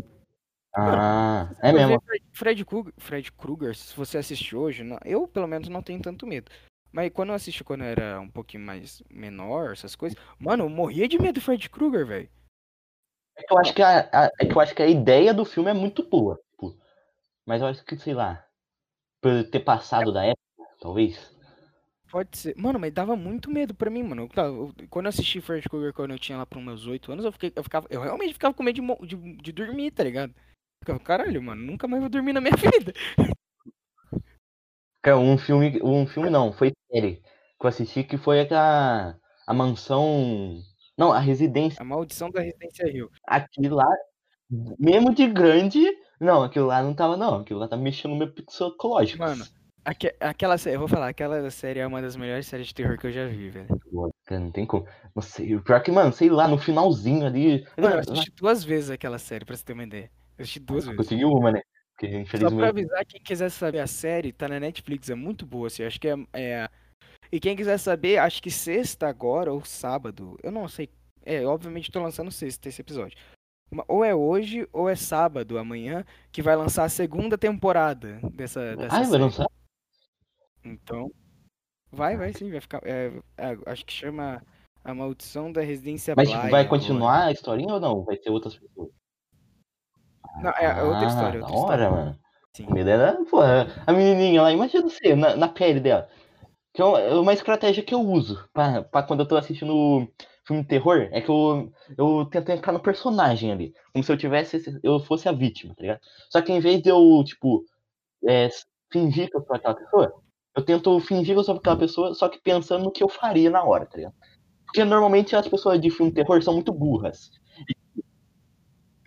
Ah, 0.74 1.50
é 1.60 1.72
mesmo. 1.72 2.00
Fred, 2.00 2.24
Fred 2.32 2.64
Krueger, 2.64 2.92
Fred 2.98 3.32
Krueger, 3.32 3.74
se 3.74 3.94
você 3.96 4.16
assistir 4.18 4.54
hoje, 4.56 4.84
não- 4.84 4.98
eu 5.04 5.26
pelo 5.26 5.46
menos 5.48 5.68
não 5.68 5.82
tenho 5.82 6.00
tanto 6.00 6.26
medo. 6.26 6.50
Mas 6.92 7.10
quando 7.12 7.30
eu 7.30 7.34
assisti 7.34 7.62
quando 7.64 7.82
eu 7.82 7.88
era 7.88 8.20
um 8.20 8.28
pouquinho 8.28 8.64
mais 8.64 9.02
menor, 9.10 9.72
essas 9.72 9.94
coisas, 9.94 10.18
mano, 10.38 10.64
eu 10.64 10.68
morria 10.68 11.08
de 11.08 11.18
medo 11.18 11.34
do 11.34 11.40
Fred 11.40 11.68
Krueger, 11.68 12.06
velho. 12.06 12.28
É 13.36 13.42
que 13.42 13.52
eu 13.52 13.58
acho 13.58 13.74
que 13.74 13.82
a, 13.82 14.00
a- 14.12 14.30
é 14.40 14.46
que 14.46 14.52
eu 14.52 14.60
acho 14.60 14.74
que 14.74 14.82
a 14.82 14.86
ideia 14.88 15.32
do 15.32 15.44
filme 15.44 15.70
é 15.70 15.74
muito 15.74 16.02
boa. 16.08 16.38
tipo, 16.50 16.76
mas 17.46 17.62
eu 17.62 17.68
acho 17.68 17.84
que, 17.84 17.96
sei 17.96 18.14
lá, 18.14 18.44
por 19.20 19.44
ter 19.50 19.60
passado 19.60 20.12
da 20.12 20.24
época, 20.24 20.42
talvez. 20.80 21.36
Pode 22.10 22.38
ser. 22.38 22.54
Mano, 22.56 22.78
mas 22.78 22.92
dava 22.92 23.14
muito 23.16 23.50
medo 23.50 23.74
pra 23.74 23.90
mim, 23.90 24.02
mano. 24.02 24.28
Eu- 24.36 24.44
eu- 24.78 24.88
quando 24.88 25.06
eu 25.06 25.10
assisti 25.10 25.40
Fred 25.40 25.68
Krueger 25.68 25.92
quando 25.92 26.12
eu 26.12 26.18
tinha 26.18 26.38
lá 26.38 26.46
pros 26.46 26.62
meus 26.64 26.86
8 26.86 27.12
anos, 27.12 27.24
eu, 27.24 27.32
fiquei, 27.32 27.52
eu, 27.54 27.62
ficava, 27.62 27.86
eu 27.90 28.00
realmente 28.00 28.32
ficava 28.32 28.54
com 28.54 28.62
medo 28.62 28.80
de, 29.06 29.06
de, 29.16 29.36
de 29.36 29.52
dormir, 29.52 29.90
tá 29.90 30.04
ligado? 30.04 30.34
Ficava, 30.82 30.98
caralho, 31.00 31.42
mano, 31.42 31.62
nunca 31.62 31.86
mais 31.86 32.00
vou 32.00 32.08
dormir 32.08 32.32
na 32.32 32.40
minha 32.40 32.54
vida. 32.56 32.94
Cara, 35.08 35.18
um 35.18 35.38
filme, 35.38 35.80
um 35.82 36.06
filme 36.06 36.28
não, 36.28 36.52
foi 36.52 36.70
série 36.92 37.22
que 37.58 37.64
eu 37.64 37.68
assisti 37.68 38.04
que 38.04 38.18
foi 38.18 38.40
aquela 38.40 39.18
a 39.46 39.54
mansão, 39.54 40.60
não, 40.98 41.10
a 41.12 41.18
residência, 41.18 41.80
A 41.80 41.84
maldição 41.84 42.30
da 42.30 42.42
Residência 42.42 42.86
Rio. 42.86 43.10
aquilo 43.26 43.76
lá, 43.76 43.86
mesmo 44.78 45.14
de 45.14 45.26
grande, 45.26 45.82
não, 46.20 46.42
aquilo 46.42 46.66
lá 46.66 46.82
não 46.82 46.92
tava 46.94 47.16
não, 47.16 47.36
aquilo 47.36 47.58
lá 47.58 47.66
tá 47.66 47.74
mexendo 47.74 48.10
no 48.12 48.18
meu 48.18 48.30
psicológico. 48.30 49.18
Mano, 49.24 49.46
aque- 49.82 50.14
aquela 50.20 50.58
série, 50.58 50.76
eu 50.76 50.80
vou 50.80 50.88
falar, 50.88 51.08
aquela 51.08 51.50
série 51.50 51.80
é 51.80 51.86
uma 51.86 52.02
das 52.02 52.14
melhores 52.14 52.46
séries 52.46 52.66
de 52.66 52.74
terror 52.74 52.98
que 52.98 53.06
eu 53.06 53.12
já 53.12 53.26
vi, 53.26 53.48
velho. 53.48 53.68
Cara, 54.26 54.40
não 54.40 54.50
tem 54.50 54.66
como. 54.66 54.86
Não 55.16 55.22
sei, 55.22 55.56
o 55.56 55.62
pior 55.62 55.82
que, 55.82 55.90
mano, 55.90 56.12
sei 56.12 56.28
lá, 56.28 56.46
no 56.46 56.58
finalzinho 56.58 57.24
ali, 57.24 57.66
Mano, 57.78 57.94
eu 57.94 58.00
assisti 58.00 58.30
duas 58.30 58.62
vezes 58.62 58.90
aquela 58.90 59.18
série, 59.18 59.46
pra 59.46 59.56
você 59.56 59.64
ter 59.64 59.72
uma 59.72 59.84
ideia. 59.84 60.10
Eu 60.36 60.42
assisti 60.42 60.60
duas 60.60 60.84
vezes. 60.84 60.98
consegui 60.98 61.24
uma, 61.24 61.50
né? 61.50 61.62
Porque 61.98 62.06
Só 62.06 62.12
pra 62.12 62.20
infelizmente 62.20 62.68
avisar, 62.68 63.04
quem 63.04 63.20
quiser 63.20 63.50
saber 63.50 63.80
a 63.80 63.86
série, 63.88 64.32
tá 64.32 64.46
na 64.46 64.60
Netflix, 64.60 65.10
é 65.10 65.16
muito 65.16 65.44
boa, 65.44 65.66
assim, 65.66 65.82
acho 65.82 66.00
que 66.00 66.06
é, 66.06 66.14
é- 66.32 66.70
E 67.32 67.40
quem 67.40 67.56
quiser 67.56 67.76
saber, 67.76 68.18
acho 68.18 68.40
que 68.40 68.52
sexta 68.52 69.08
agora, 69.08 69.52
ou 69.52 69.64
sábado, 69.64 70.38
eu 70.42 70.52
não 70.52 70.68
sei, 70.68 70.88
é, 71.26 71.44
obviamente 71.44 71.90
tô 71.90 72.00
lançando 72.00 72.30
sexta 72.30 72.68
esse 72.68 72.80
episódio. 72.80 73.18
Ou 73.88 74.04
é 74.04 74.14
hoje, 74.14 74.66
ou 74.72 74.88
é 74.88 74.94
sábado, 74.94 75.58
amanhã, 75.58 76.04
que 76.30 76.40
vai 76.40 76.54
lançar 76.54 76.84
a 76.84 76.88
segunda 76.88 77.36
temporada 77.36 78.20
dessa, 78.32 78.76
dessa 78.76 78.96
vai 78.96 79.04
série. 79.04 79.22
lançar? 79.22 79.46
Então, 80.64 81.10
vai, 81.90 82.16
vai 82.16 82.32
sim, 82.32 82.50
vai 82.50 82.60
ficar, 82.60 82.80
é, 82.84 83.12
é, 83.36 83.58
acho 83.66 83.84
que 83.84 83.92
chama 83.92 84.40
A 84.84 84.94
Maldição 84.94 85.50
da 85.52 85.60
Residência 85.62 86.14
Mas 86.16 86.28
tipo, 86.28 86.40
vai 86.42 86.48
agora. 86.48 86.68
continuar 86.68 87.24
a 87.26 87.32
historinha 87.32 87.74
ou 87.74 87.80
não? 87.80 88.04
Vai 88.04 88.16
ser 88.16 88.30
outras 88.30 88.56
pessoas? 88.56 88.90
Não, 90.42 90.50
é, 90.50 90.82
outra 90.82 91.04
Ah, 91.04 91.08
história, 91.08 91.40
da 91.40 91.46
outra 91.46 91.60
hora, 91.60 91.82
história. 91.82 91.90
mano. 91.90 92.18
Sim. 92.52 92.66
Medo 92.72 92.90
era, 92.90 93.24
pô, 93.24 93.40
a 93.40 93.92
menininha 93.92 94.42
lá, 94.42 94.52
imagina 94.52 94.82
você, 94.88 95.14
na, 95.14 95.36
na 95.36 95.48
pele 95.48 95.80
dela. 95.80 96.08
Que 96.72 96.82
é 96.82 96.84
uma, 96.84 97.00
é 97.00 97.14
uma 97.14 97.32
estratégia 97.32 97.82
que 97.82 97.94
eu 97.94 98.00
uso 98.00 98.48
pra, 98.52 98.82
pra 98.82 99.02
quando 99.02 99.20
eu 99.20 99.26
tô 99.28 99.36
assistindo 99.36 100.08
filme 100.46 100.62
de 100.62 100.68
terror, 100.68 101.08
é 101.12 101.20
que 101.20 101.28
eu, 101.28 101.70
eu 101.96 102.24
tento 102.30 102.50
entrar 102.50 102.72
no 102.72 102.80
personagem 102.80 103.52
ali. 103.52 103.74
Como 103.92 104.02
se 104.02 104.10
eu 104.10 104.16
tivesse, 104.16 104.62
eu 104.82 104.98
fosse 105.00 105.28
a 105.28 105.32
vítima, 105.32 105.74
tá 105.74 105.82
ligado? 105.82 106.00
Só 106.30 106.40
que 106.40 106.52
em 106.52 106.58
vez 106.58 106.82
de 106.82 106.88
eu, 106.88 107.22
tipo, 107.24 107.64
é, 108.26 108.48
fingir 108.90 109.30
que 109.30 109.36
eu 109.36 109.42
sou 109.44 109.54
aquela 109.54 109.74
pessoa, 109.74 110.12
eu 110.56 110.64
tento 110.64 110.98
fingir 111.00 111.34
que 111.34 111.40
eu 111.40 111.44
sou 111.44 111.56
aquela 111.56 111.76
pessoa, 111.76 112.14
só 112.14 112.28
que 112.28 112.40
pensando 112.40 112.84
no 112.84 112.90
que 112.90 113.02
eu 113.02 113.08
faria 113.08 113.50
na 113.50 113.62
hora, 113.62 113.86
tá 113.86 113.96
ligado? 113.96 114.14
Porque 114.64 114.84
normalmente 114.84 115.36
as 115.36 115.46
pessoas 115.46 115.80
de 115.80 115.90
filme 115.90 116.12
terror 116.12 116.42
são 116.42 116.54
muito 116.54 116.72
burras. 116.72 117.30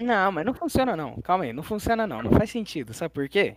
Não, 0.01 0.31
mas 0.31 0.45
não 0.45 0.53
funciona 0.53 0.95
não. 0.95 1.21
Calma 1.21 1.45
aí, 1.45 1.53
não 1.53 1.63
funciona 1.63 2.07
não. 2.07 2.21
Não 2.21 2.31
faz 2.31 2.49
sentido. 2.49 2.93
Sabe 2.93 3.13
por 3.13 3.27
quê? 3.29 3.53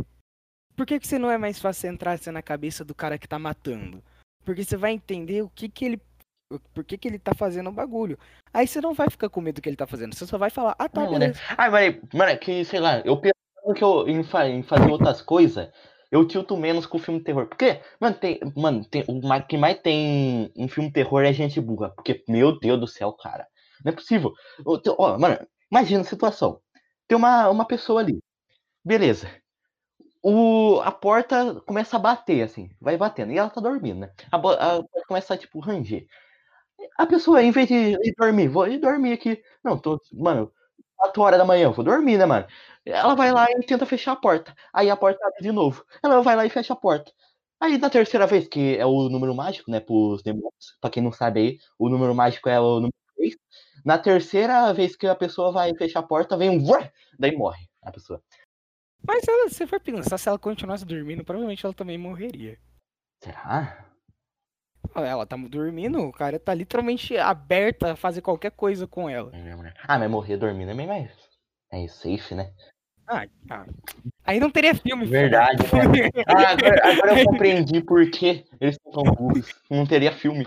Por 0.76 0.86
que, 0.86 0.98
que 0.98 1.06
você 1.06 1.18
não 1.18 1.30
é 1.30 1.38
mais 1.38 1.58
fácil 1.58 1.90
entrar 1.90 2.12
assim, 2.12 2.30
na 2.30 2.42
cabeça 2.42 2.84
do 2.84 2.94
cara 2.94 3.18
que 3.18 3.28
tá 3.28 3.38
matando? 3.38 4.02
Porque 4.44 4.64
você 4.64 4.76
vai 4.76 4.92
entender 4.92 5.42
o 5.42 5.48
que 5.48 5.68
que 5.68 5.84
ele. 5.84 6.00
Por 6.72 6.84
que, 6.84 6.98
que 6.98 7.08
ele 7.08 7.18
tá 7.18 7.34
fazendo 7.34 7.68
o 7.70 7.72
bagulho. 7.72 8.18
Aí 8.52 8.66
você 8.66 8.80
não 8.80 8.92
vai 8.92 9.08
ficar 9.08 9.28
com 9.28 9.40
medo 9.40 9.56
do 9.56 9.62
que 9.62 9.68
ele 9.68 9.76
tá 9.76 9.86
fazendo. 9.86 10.14
Você 10.14 10.26
só 10.26 10.36
vai 10.36 10.50
falar, 10.50 10.76
ah 10.78 10.88
tá, 10.88 11.02
Não, 11.02 11.12
né? 11.12 11.18
beleza. 11.18 11.40
Ah, 11.56 11.70
mas, 11.70 11.96
mano, 12.12 12.30
é 12.30 12.36
que, 12.36 12.64
sei 12.64 12.80
lá, 12.80 13.00
eu 13.00 13.16
pensando 13.16 13.74
que 13.74 13.82
eu, 13.82 14.06
em, 14.06 14.20
em 14.20 14.62
fazer 14.62 14.90
outras 14.90 15.22
coisas, 15.22 15.68
eu 16.12 16.26
tilto 16.28 16.56
menos 16.56 16.86
com 16.86 16.98
o 16.98 17.00
filme 17.00 17.20
terror. 17.20 17.46
Porque, 17.46 17.80
mano, 17.98 18.14
tem. 18.14 18.38
Mano, 18.54 18.84
tem, 18.84 19.04
o 19.08 19.46
que 19.46 19.56
mais 19.56 19.78
tem 19.80 20.52
em 20.54 20.68
filme 20.68 20.92
terror 20.92 21.24
é 21.24 21.32
gente 21.32 21.60
burra. 21.60 21.90
Porque, 21.90 22.22
meu 22.28 22.58
Deus 22.58 22.78
do 22.78 22.86
céu, 22.86 23.12
cara. 23.12 23.48
Não 23.84 23.92
é 23.92 23.94
possível. 23.94 24.32
Ó, 24.64 25.18
mano, 25.18 25.38
imagina 25.70 26.02
a 26.02 26.04
situação. 26.04 26.60
Tem 27.08 27.16
uma, 27.16 27.48
uma 27.50 27.66
pessoa 27.66 28.00
ali. 28.00 28.20
Beleza. 28.84 29.28
O, 30.22 30.80
a 30.82 30.90
porta 30.92 31.60
começa 31.66 31.96
a 31.96 31.98
bater, 32.00 32.42
assim. 32.42 32.70
Vai 32.80 32.96
batendo. 32.96 33.32
E 33.32 33.38
ela 33.38 33.50
tá 33.50 33.60
dormindo, 33.60 34.00
né? 34.00 34.12
A, 34.32 34.36
a 34.36 34.40
porta 34.40 35.06
começa 35.08 35.34
a, 35.34 35.38
tipo, 35.38 35.60
ranger. 35.60 36.06
A 36.98 37.06
pessoa, 37.06 37.42
em 37.42 37.50
vez 37.50 37.68
de, 37.68 37.96
dormir, 38.16 38.48
vou 38.48 38.66
ir 38.68 38.78
dormir 38.78 39.12
aqui. 39.12 39.42
Não, 39.62 39.78
tô. 39.78 40.00
Mano, 40.12 40.52
4 40.96 41.22
horas 41.22 41.38
da 41.38 41.44
manhã, 41.44 41.70
vou 41.70 41.84
dormir, 41.84 42.18
né, 42.18 42.26
mano? 42.26 42.46
Ela 42.84 43.14
vai 43.14 43.32
lá 43.32 43.46
e 43.50 43.62
tenta 43.64 43.86
fechar 43.86 44.12
a 44.12 44.16
porta. 44.16 44.54
Aí 44.72 44.90
a 44.90 44.96
porta 44.96 45.24
abre 45.26 45.42
de 45.42 45.52
novo. 45.52 45.84
Ela 46.02 46.20
vai 46.22 46.36
lá 46.36 46.46
e 46.46 46.50
fecha 46.50 46.72
a 46.72 46.76
porta. 46.76 47.12
Aí 47.60 47.78
na 47.78 47.90
terceira 47.90 48.26
vez, 48.26 48.46
que 48.48 48.76
é 48.76 48.86
o 48.86 49.08
número 49.08 49.34
mágico, 49.34 49.70
né, 49.70 49.80
pros 49.80 50.22
demônios, 50.22 50.76
pra 50.80 50.90
quem 50.90 51.02
não 51.02 51.12
sabe 51.12 51.40
aí, 51.40 51.58
o 51.78 51.88
número 51.88 52.14
mágico 52.14 52.48
é 52.48 52.60
o 52.60 52.76
número 52.76 52.94
3. 53.16 53.34
Na 53.84 53.98
terceira 53.98 54.72
vez 54.72 54.96
que 54.96 55.06
a 55.06 55.14
pessoa 55.14 55.52
vai 55.52 55.74
fechar 55.74 56.00
a 56.00 56.04
porta, 56.04 56.36
vem 56.36 56.50
um. 56.50 56.64
Daí 57.18 57.36
morre 57.36 57.68
a 57.82 57.92
pessoa. 57.92 58.22
Mas 59.06 59.22
se 59.22 59.30
ela, 59.30 59.50
se 59.50 59.66
for 59.66 59.78
pensar, 59.80 60.16
se 60.16 60.28
ela 60.28 60.38
continuasse 60.38 60.86
dormindo, 60.86 61.22
provavelmente 61.22 61.64
ela 61.64 61.74
também 61.74 61.98
morreria. 61.98 62.58
Será? 63.22 63.84
Ela 64.94 65.26
tá 65.26 65.36
dormindo, 65.36 66.00
o 66.00 66.12
cara 66.12 66.38
tá 66.38 66.54
literalmente 66.54 67.16
aberta 67.16 67.92
a 67.92 67.96
fazer 67.96 68.22
qualquer 68.22 68.52
coisa 68.52 68.86
com 68.86 69.08
ela. 69.08 69.32
Ah, 69.86 69.98
mas 69.98 70.10
morrer 70.10 70.36
dormindo 70.36 70.70
é 70.70 70.74
meio 70.74 70.88
mais. 70.88 71.10
É 71.70 71.86
safe, 71.88 72.34
né? 72.34 72.52
Ah, 73.06 73.26
ah. 73.50 73.66
Aí 74.24 74.40
não 74.40 74.50
teria 74.50 74.74
filme. 74.74 75.04
Verdade, 75.06 75.62
filho. 75.64 75.82
Ah, 76.26 76.52
agora, 76.52 76.92
agora 76.92 77.20
eu 77.20 77.26
compreendi 77.26 77.82
por 77.82 78.10
que 78.10 78.46
eles 78.60 78.78
são 78.82 78.92
tão 78.92 79.14
burros. 79.14 79.54
Não 79.70 79.86
teria 79.86 80.12
filme. 80.12 80.46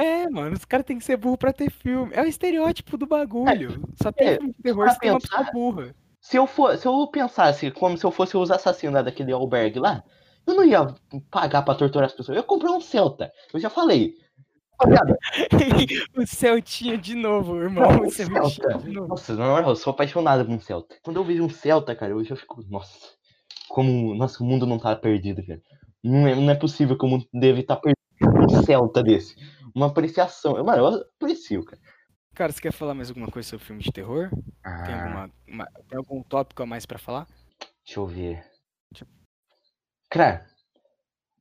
É, 0.00 0.28
mano, 0.28 0.56
os 0.56 0.64
caras 0.64 0.86
têm 0.86 0.98
que 0.98 1.04
ser 1.04 1.16
burro 1.16 1.36
pra 1.36 1.52
ter 1.52 1.70
filme. 1.70 2.10
É 2.14 2.22
o 2.22 2.26
estereótipo 2.26 2.96
do 2.96 3.06
bagulho. 3.06 3.82
Só 4.02 4.10
tem 4.10 4.28
é, 4.28 4.36
filme 4.36 4.54
de 4.54 4.62
terror 4.62 4.90
se 4.90 4.98
tem 4.98 5.10
uma 5.10 5.20
pessoa 5.20 5.44
burra. 5.52 5.94
Se 6.20 6.36
eu, 6.36 6.46
for, 6.46 6.76
se 6.76 6.86
eu 6.86 7.06
pensasse 7.08 7.70
como 7.70 7.96
se 7.96 8.04
eu 8.04 8.10
fosse 8.10 8.36
os 8.36 8.50
assassinos 8.50 9.02
daquele 9.04 9.32
albergue 9.32 9.78
lá, 9.78 10.02
eu 10.46 10.54
não 10.54 10.64
ia 10.64 10.94
pagar 11.30 11.62
pra 11.62 11.74
torturar 11.74 12.06
as 12.06 12.12
pessoas. 12.12 12.36
Eu 12.36 12.42
ia 12.42 12.46
comprar 12.46 12.72
um 12.72 12.80
Celta. 12.80 13.30
Eu 13.52 13.60
já 13.60 13.70
falei. 13.70 14.14
Rapaziada, 14.80 15.18
o 16.16 16.26
Celtinha 16.26 16.96
de 16.96 17.14
novo, 17.14 17.56
irmão. 17.60 17.90
não, 17.90 18.00
O 18.06 18.10
Celta. 18.10 18.78
de 18.78 18.92
novo. 18.92 19.08
Nossa, 19.08 19.34
na 19.34 19.60
eu 19.60 19.76
sou 19.76 19.90
apaixonado 19.92 20.44
por 20.44 20.54
um 20.54 20.60
Celta. 20.60 20.96
Quando 21.02 21.16
eu 21.16 21.24
vejo 21.24 21.44
um 21.44 21.50
Celta, 21.50 21.94
cara, 21.94 22.12
eu 22.12 22.24
já 22.24 22.36
fico. 22.36 22.64
Nossa. 22.68 22.96
Como. 23.68 24.14
Nossa, 24.14 24.42
o 24.42 24.46
mundo 24.46 24.66
não 24.66 24.78
tá 24.78 24.96
perdido, 24.96 25.44
cara. 25.46 25.60
Não 26.02 26.26
é, 26.26 26.34
não 26.34 26.50
é 26.50 26.54
possível 26.54 26.96
que 26.96 27.04
o 27.04 27.08
mundo 27.08 27.26
deve 27.32 27.60
estar 27.60 27.76
perdido 27.76 27.98
com 28.18 28.56
um 28.56 28.62
Celta 28.62 29.02
desse. 29.02 29.34
Uma 29.74 29.86
apreciação. 29.86 30.56
Eu- 30.56 30.64
Mano, 30.64 30.78
eu 30.78 31.02
aprecio, 31.16 31.64
cara. 31.64 31.80
Cara, 32.34 32.52
você 32.52 32.60
quer 32.60 32.72
falar 32.72 32.94
mais 32.94 33.08
alguma 33.10 33.28
coisa 33.30 33.48
sobre 33.48 33.64
filme 33.66 33.82
de 33.82 33.92
terror? 33.92 34.30
Tem, 34.30 34.40
Ah, 34.64 35.02
alguma, 35.04 35.30
uma- 35.46 35.66
tem 35.88 35.98
algum 35.98 36.22
tópico 36.22 36.62
a 36.62 36.66
mais 36.66 36.86
pra 36.86 36.98
falar? 36.98 37.26
Deixa 37.84 37.98
eu 38.00 38.06
ver. 38.06 38.44
Deixa 38.92 39.06
Cara, 40.10 40.46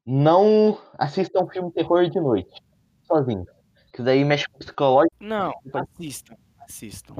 não 0.05 0.79
assistam 0.97 1.47
filme 1.47 1.71
terror 1.71 2.09
de 2.09 2.19
noite. 2.19 2.61
Sozinho. 3.03 3.45
Que 3.93 4.01
daí 4.03 4.23
mexe 4.23 4.47
com 4.47 4.55
o 4.57 4.59
psicológico. 4.59 5.15
Não, 5.19 5.53
assistam. 5.73 6.35
Assistam. 6.59 7.15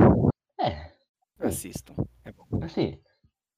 É, 0.60 0.92
Assistam. 1.40 1.96
É 2.26 2.32
bom. 2.32 2.46
assim. 2.64 3.00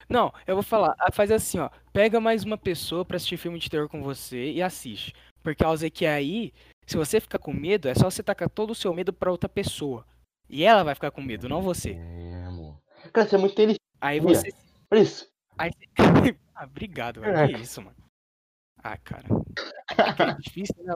Não, 0.09 0.33
eu 0.45 0.55
vou 0.55 0.63
falar. 0.63 0.95
ah, 0.99 1.11
Faz 1.11 1.31
assim, 1.31 1.59
ó. 1.59 1.69
Pega 1.93 2.19
mais 2.19 2.43
uma 2.43 2.57
pessoa 2.57 3.03
pra 3.05 3.15
assistir 3.17 3.37
filme 3.37 3.59
de 3.59 3.69
terror 3.69 3.87
com 3.89 4.01
você 4.03 4.51
e 4.51 4.61
assiste. 4.61 5.13
Por 5.43 5.55
causa 5.55 5.89
que 5.89 6.05
aí, 6.05 6.53
se 6.91 6.97
você 6.97 7.21
ficar 7.21 7.39
com 7.39 7.53
medo, 7.53 7.87
é 7.87 7.95
só 7.95 8.09
você 8.09 8.21
tacar 8.21 8.49
todo 8.49 8.71
o 8.71 8.75
seu 8.75 8.93
medo 8.93 9.13
pra 9.13 9.31
outra 9.31 9.47
pessoa. 9.47 10.05
E 10.49 10.63
ela 10.65 10.83
vai 10.83 10.93
ficar 10.93 11.09
com 11.09 11.21
medo, 11.21 11.47
não 11.47 11.61
você. 11.61 11.91
É, 11.91 12.43
amor. 12.43 12.77
Cara, 13.13 13.25
você 13.29 13.35
é 13.35 13.37
muito 13.37 13.53
inteligente. 13.53 13.79
Aí 14.01 14.19
você. 14.19 14.51
Olha 14.91 15.01
isso. 15.01 15.31
Aí 15.57 15.71
você... 15.71 15.87
ah, 16.53 16.65
obrigado, 16.65 17.21
velho. 17.21 17.33
Caraca. 17.33 17.53
Que 17.53 17.61
isso, 17.61 17.81
mano. 17.81 17.95
Ah, 18.83 18.97
cara. 18.97 19.25
É 19.97 20.31
é 20.31 20.35
difícil, 20.43 20.83
né? 20.83 20.93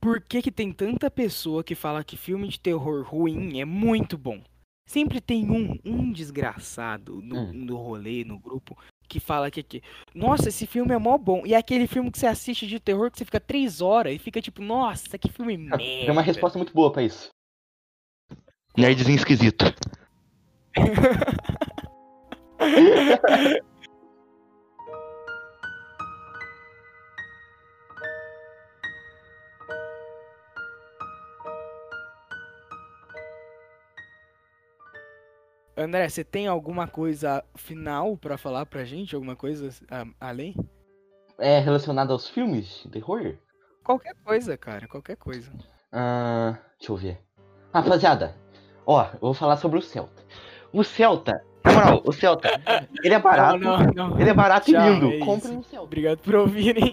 Por 0.00 0.22
que, 0.22 0.40
que 0.40 0.50
tem 0.50 0.72
tanta 0.72 1.10
pessoa 1.10 1.62
que 1.62 1.74
fala 1.74 2.02
que 2.02 2.16
filme 2.16 2.48
de 2.48 2.58
terror 2.58 3.04
ruim 3.04 3.60
é 3.60 3.66
muito 3.66 4.16
bom? 4.16 4.42
Sempre 4.88 5.20
tem 5.20 5.50
um, 5.50 5.78
um 5.84 6.10
desgraçado 6.10 7.20
no, 7.20 7.36
Hum. 7.36 7.52
no 7.52 7.76
rolê, 7.76 8.24
no 8.24 8.38
grupo, 8.38 8.78
que 9.06 9.20
fala 9.20 9.50
que, 9.50 9.62
que, 9.62 9.82
nossa, 10.14 10.48
esse 10.48 10.66
filme 10.66 10.92
é 10.92 10.98
mó 10.98 11.16
bom. 11.16 11.42
E 11.44 11.54
é 11.54 11.56
aquele 11.56 11.86
filme 11.86 12.10
que 12.10 12.18
você 12.18 12.26
assiste 12.26 12.66
de 12.66 12.80
terror 12.80 13.10
que 13.10 13.18
você 13.18 13.24
fica 13.24 13.40
três 13.40 13.80
horas 13.80 14.14
e 14.14 14.18
fica 14.18 14.40
tipo, 14.40 14.62
nossa, 14.62 15.16
que 15.18 15.30
filme 15.30 15.56
merda. 15.56 15.78
Tem 15.78 16.10
uma 16.10 16.22
resposta 16.22 16.58
muito 16.58 16.72
boa 16.72 16.92
pra 16.92 17.02
isso. 17.02 17.28
Nerdzinho 18.76 19.16
esquisito. 19.16 19.64
André, 35.76 36.08
você 36.08 36.24
tem 36.24 36.46
alguma 36.46 36.88
coisa 36.88 37.44
final 37.54 38.16
pra 38.16 38.38
falar 38.38 38.64
pra 38.66 38.84
gente? 38.84 39.14
Alguma 39.14 39.36
coisa 39.36 39.68
além? 40.18 40.54
É 41.38 41.58
relacionado 41.58 42.12
aos 42.12 42.28
filmes 42.28 42.80
de 42.84 42.90
terror? 42.90 43.34
Qualquer 43.84 44.14
coisa, 44.24 44.56
cara, 44.56 44.88
qualquer 44.88 45.16
coisa. 45.16 45.52
Ah, 45.92 46.56
deixa 46.78 46.92
eu 46.92 46.96
ver. 46.96 47.20
Rapaziada, 47.74 48.34
ó, 48.86 49.04
eu 49.12 49.18
vou 49.20 49.34
falar 49.34 49.56
sobre 49.58 49.78
o 49.78 49.82
Celta. 49.82 50.22
O 50.72 50.82
Celta, 50.82 51.44
na 51.62 51.72
moral, 51.72 52.02
o 52.06 52.12
Celta, 52.12 52.48
ele 53.04 53.14
é 53.14 53.18
barato. 53.18 53.58
Não, 53.58 53.78
não, 53.78 54.08
não. 54.10 54.20
Ele 54.20 54.30
é 54.30 54.34
barato 54.34 54.72
Tchau, 54.72 54.80
e 54.80 54.90
lindo. 54.94 55.12
é 55.12 55.18
Compre 55.18 55.48
isso. 55.50 55.58
um 55.58 55.62
Celta. 55.62 55.84
Obrigado 55.84 56.18
por 56.18 56.34
ouvirem. 56.36 56.92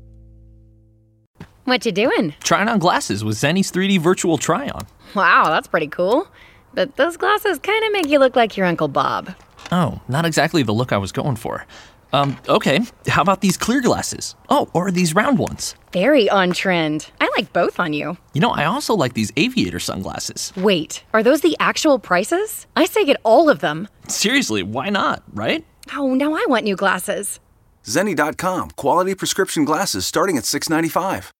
What 1.65 1.85
you 1.85 1.91
doing? 1.91 2.33
Trying 2.43 2.67
on 2.69 2.79
glasses 2.79 3.23
with 3.23 3.37
Zenny's 3.37 3.71
3D 3.71 3.99
virtual 3.99 4.37
try 4.37 4.67
on. 4.69 4.87
Wow, 5.15 5.49
that's 5.49 5.67
pretty 5.67 5.87
cool. 5.87 6.27
But 6.73 6.95
those 6.95 7.17
glasses 7.17 7.59
kind 7.59 7.83
of 7.85 7.91
make 7.91 8.07
you 8.07 8.19
look 8.19 8.35
like 8.35 8.57
your 8.57 8.65
Uncle 8.65 8.87
Bob. 8.87 9.35
Oh, 9.71 10.01
not 10.07 10.25
exactly 10.25 10.63
the 10.63 10.71
look 10.73 10.91
I 10.91 10.97
was 10.97 11.11
going 11.11 11.35
for. 11.35 11.65
Um, 12.13 12.37
okay, 12.49 12.79
how 13.07 13.21
about 13.21 13.41
these 13.41 13.57
clear 13.57 13.79
glasses? 13.81 14.35
Oh, 14.49 14.69
or 14.73 14.91
these 14.91 15.15
round 15.15 15.37
ones. 15.37 15.75
Very 15.93 16.29
on 16.29 16.51
trend. 16.51 17.09
I 17.21 17.29
like 17.37 17.53
both 17.53 17.79
on 17.79 17.93
you. 17.93 18.17
You 18.33 18.41
know, 18.41 18.49
I 18.51 18.65
also 18.65 18.95
like 18.95 19.13
these 19.13 19.31
aviator 19.37 19.79
sunglasses. 19.79 20.51
Wait, 20.57 21.03
are 21.13 21.23
those 21.23 21.41
the 21.41 21.55
actual 21.59 21.99
prices? 21.99 22.67
I 22.75 22.85
say 22.85 23.05
get 23.05 23.21
all 23.23 23.49
of 23.49 23.59
them. 23.59 23.87
Seriously, 24.07 24.61
why 24.63 24.89
not, 24.89 25.23
right? 25.33 25.63
Oh, 25.95 26.13
now 26.15 26.33
I 26.33 26.45
want 26.49 26.65
new 26.65 26.75
glasses. 26.75 27.39
Zenni.com, 27.85 28.71
quality 28.71 29.15
prescription 29.15 29.63
glasses 29.65 30.05
starting 30.05 30.37
at 30.37 30.43
$6.95. 30.43 31.31